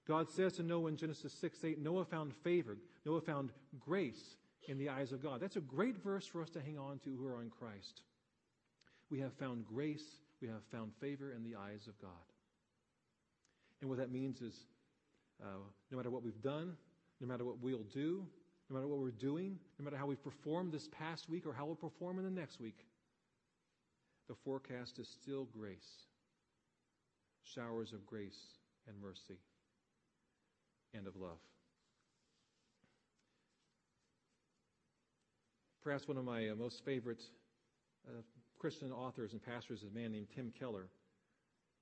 God 0.07 0.29
says 0.29 0.53
to 0.53 0.63
Noah 0.63 0.87
in 0.87 0.97
Genesis 0.97 1.33
6 1.33 1.63
8, 1.63 1.79
Noah 1.79 2.05
found 2.05 2.33
favor. 2.43 2.77
Noah 3.05 3.21
found 3.21 3.49
grace 3.79 4.37
in 4.67 4.77
the 4.77 4.89
eyes 4.89 5.11
of 5.11 5.21
God. 5.21 5.39
That's 5.39 5.55
a 5.55 5.61
great 5.61 5.97
verse 6.03 6.25
for 6.25 6.41
us 6.41 6.49
to 6.51 6.61
hang 6.61 6.77
on 6.77 6.99
to 6.99 7.15
who 7.15 7.27
are 7.27 7.41
in 7.41 7.49
Christ. 7.49 8.01
We 9.09 9.19
have 9.19 9.33
found 9.33 9.65
grace, 9.65 10.05
we 10.41 10.47
have 10.47 10.63
found 10.71 10.91
favor 10.99 11.31
in 11.31 11.43
the 11.43 11.55
eyes 11.55 11.87
of 11.87 11.99
God. 12.01 12.11
And 13.81 13.89
what 13.89 13.99
that 13.99 14.11
means 14.11 14.41
is 14.41 14.65
uh, 15.41 15.59
no 15.91 15.97
matter 15.97 16.09
what 16.09 16.23
we've 16.23 16.41
done, 16.41 16.75
no 17.21 17.27
matter 17.27 17.45
what 17.45 17.59
we'll 17.61 17.85
do, 17.93 18.25
no 18.69 18.75
matter 18.75 18.87
what 18.87 18.99
we're 18.99 19.11
doing, 19.11 19.57
no 19.79 19.85
matter 19.85 19.97
how 19.97 20.05
we've 20.05 20.23
performed 20.23 20.71
this 20.71 20.89
past 20.89 21.29
week 21.29 21.45
or 21.45 21.53
how 21.53 21.65
we'll 21.65 21.75
perform 21.75 22.17
in 22.17 22.25
the 22.25 22.31
next 22.31 22.59
week, 22.59 22.85
the 24.27 24.35
forecast 24.43 24.99
is 24.99 25.07
still 25.07 25.47
grace. 25.57 26.03
Showers 27.43 27.93
of 27.93 28.05
grace 28.05 28.57
and 28.87 29.01
mercy 29.01 29.39
and 30.93 31.07
of 31.07 31.15
love. 31.15 31.37
Perhaps 35.87 36.05
one 36.05 36.17
of 36.17 36.25
my 36.25 36.49
uh, 36.49 36.55
most 36.55 36.83
favorite 36.83 37.23
uh, 38.05 38.19
Christian 38.59 38.91
authors 38.91 39.31
and 39.31 39.41
pastors 39.41 39.83
is 39.83 39.89
a 39.89 39.97
man 39.97 40.11
named 40.11 40.27
Tim 40.35 40.51
Keller. 40.59 40.89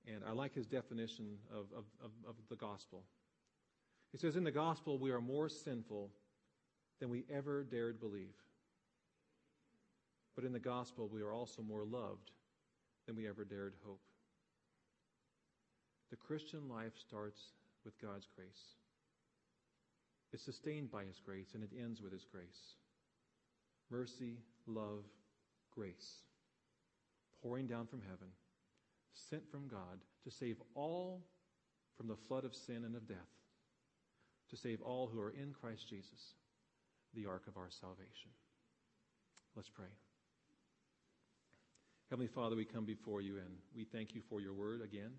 And 0.06 0.22
I 0.24 0.30
like 0.30 0.54
his 0.54 0.64
definition 0.64 1.38
of, 1.50 1.66
of, 1.76 1.84
of, 2.00 2.12
of 2.28 2.36
the 2.48 2.54
gospel. 2.54 3.02
He 4.12 4.18
says, 4.18 4.36
In 4.36 4.44
the 4.44 4.52
gospel, 4.52 4.96
we 4.96 5.10
are 5.10 5.20
more 5.20 5.48
sinful 5.48 6.12
than 7.00 7.10
we 7.10 7.24
ever 7.28 7.64
dared 7.64 7.98
believe. 7.98 8.36
But 10.36 10.44
in 10.44 10.52
the 10.52 10.60
gospel, 10.60 11.10
we 11.12 11.20
are 11.20 11.32
also 11.32 11.60
more 11.60 11.84
loved 11.84 12.30
than 13.08 13.16
we 13.16 13.26
ever 13.26 13.44
dared 13.44 13.74
hope. 13.84 14.02
The 16.12 16.16
Christian 16.16 16.68
life 16.68 16.92
starts 16.96 17.40
with 17.84 18.00
God's 18.00 18.28
grace. 18.36 18.76
It's 20.32 20.44
sustained 20.44 20.92
by 20.92 21.02
His 21.06 21.18
grace, 21.18 21.54
and 21.54 21.64
it 21.64 21.70
ends 21.76 22.00
with 22.00 22.12
His 22.12 22.24
grace. 22.24 22.76
Mercy, 23.90 24.38
love, 24.66 25.04
grace, 25.74 26.22
pouring 27.42 27.66
down 27.66 27.86
from 27.86 28.00
heaven, 28.00 28.28
sent 29.14 29.48
from 29.50 29.68
God 29.68 30.00
to 30.24 30.30
save 30.30 30.56
all 30.74 31.22
from 31.96 32.08
the 32.08 32.16
flood 32.16 32.44
of 32.44 32.54
sin 32.54 32.84
and 32.84 32.96
of 32.96 33.06
death, 33.06 33.16
to 34.50 34.56
save 34.56 34.82
all 34.82 35.06
who 35.06 35.20
are 35.20 35.30
in 35.30 35.52
Christ 35.52 35.88
Jesus 35.88 36.34
the 37.14 37.26
ark 37.26 37.44
of 37.48 37.56
our 37.56 37.70
salvation. 37.70 38.30
Let's 39.54 39.70
pray. 39.70 39.86
Heavenly 42.10 42.28
Father, 42.28 42.54
we 42.54 42.64
come 42.64 42.84
before 42.84 43.20
you 43.20 43.38
and 43.38 43.56
we 43.74 43.84
thank 43.84 44.14
you 44.14 44.20
for 44.28 44.40
your 44.40 44.52
word 44.52 44.82
again. 44.82 45.12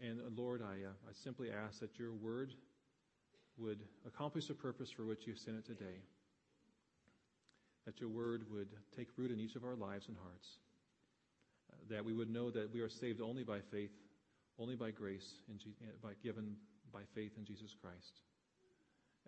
And 0.00 0.20
Lord, 0.36 0.62
I, 0.62 0.84
uh, 0.84 0.92
I 1.08 1.12
simply 1.12 1.50
ask 1.52 1.78
that 1.80 1.98
your 1.98 2.12
word 2.12 2.54
would 3.58 3.80
accomplish 4.06 4.46
the 4.46 4.54
purpose 4.54 4.90
for 4.90 5.04
which 5.04 5.26
you 5.26 5.34
sent 5.34 5.58
it 5.58 5.66
today. 5.66 6.00
That 7.86 8.00
your 8.00 8.10
word 8.10 8.44
would 8.50 8.68
take 8.96 9.08
root 9.16 9.30
in 9.30 9.40
each 9.40 9.56
of 9.56 9.64
our 9.64 9.74
lives 9.74 10.08
and 10.08 10.16
hearts. 10.22 10.48
Uh, 11.72 11.76
that 11.94 12.04
we 12.04 12.12
would 12.12 12.30
know 12.30 12.50
that 12.50 12.72
we 12.72 12.80
are 12.80 12.88
saved 12.88 13.20
only 13.20 13.42
by 13.44 13.60
faith, 13.60 13.92
only 14.58 14.76
by 14.76 14.90
grace, 14.90 15.28
G- 15.58 15.74
by, 16.02 16.10
given 16.22 16.56
by 16.92 17.00
faith 17.14 17.32
in 17.36 17.44
Jesus 17.44 17.74
Christ. 17.80 18.20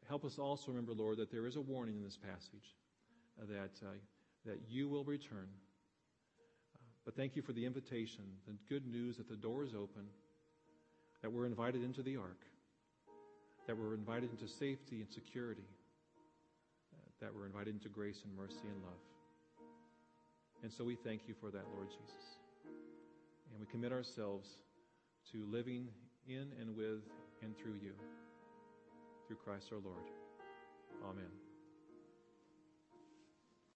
Help 0.08 0.24
us 0.24 0.38
also 0.38 0.70
remember, 0.70 0.92
Lord, 0.92 1.16
that 1.18 1.30
there 1.30 1.46
is 1.46 1.56
a 1.56 1.60
warning 1.60 1.96
in 1.96 2.02
this 2.02 2.18
passage 2.18 2.76
uh, 3.40 3.46
that, 3.48 3.86
uh, 3.86 3.92
that 4.44 4.60
you 4.68 4.88
will 4.88 5.04
return. 5.04 5.48
Uh, 6.76 6.78
but 7.04 7.16
thank 7.16 7.36
you 7.36 7.42
for 7.42 7.52
the 7.52 7.64
invitation, 7.64 8.24
the 8.46 8.54
good 8.68 8.86
news 8.86 9.16
that 9.16 9.28
the 9.28 9.36
door 9.36 9.64
is 9.64 9.74
open, 9.74 10.04
that 11.22 11.32
we're 11.32 11.46
invited 11.46 11.82
into 11.82 12.02
the 12.02 12.16
ark, 12.16 12.44
that 13.66 13.76
we're 13.76 13.94
invited 13.94 14.30
into 14.30 14.46
safety 14.46 15.00
and 15.00 15.10
security, 15.10 15.68
uh, 16.92 16.96
that 17.20 17.34
we're 17.34 17.46
invited 17.46 17.74
into 17.74 17.88
grace 17.88 18.22
and 18.24 18.36
mercy 18.36 18.66
and 18.68 18.82
love. 18.82 19.02
And 20.62 20.72
so 20.72 20.84
we 20.84 20.94
thank 20.94 21.22
you 21.28 21.34
for 21.40 21.50
that, 21.50 21.64
Lord 21.74 21.88
Jesus. 21.88 22.38
And 23.50 23.60
we 23.60 23.66
commit 23.66 23.92
ourselves 23.92 24.48
to 25.32 25.44
living 25.50 25.88
in 26.26 26.50
and 26.60 26.76
with 26.76 27.02
and 27.42 27.56
through 27.56 27.78
you 27.82 27.92
through 29.26 29.36
Christ 29.36 29.68
our 29.72 29.78
Lord. 29.78 30.10
Amen. 31.04 31.43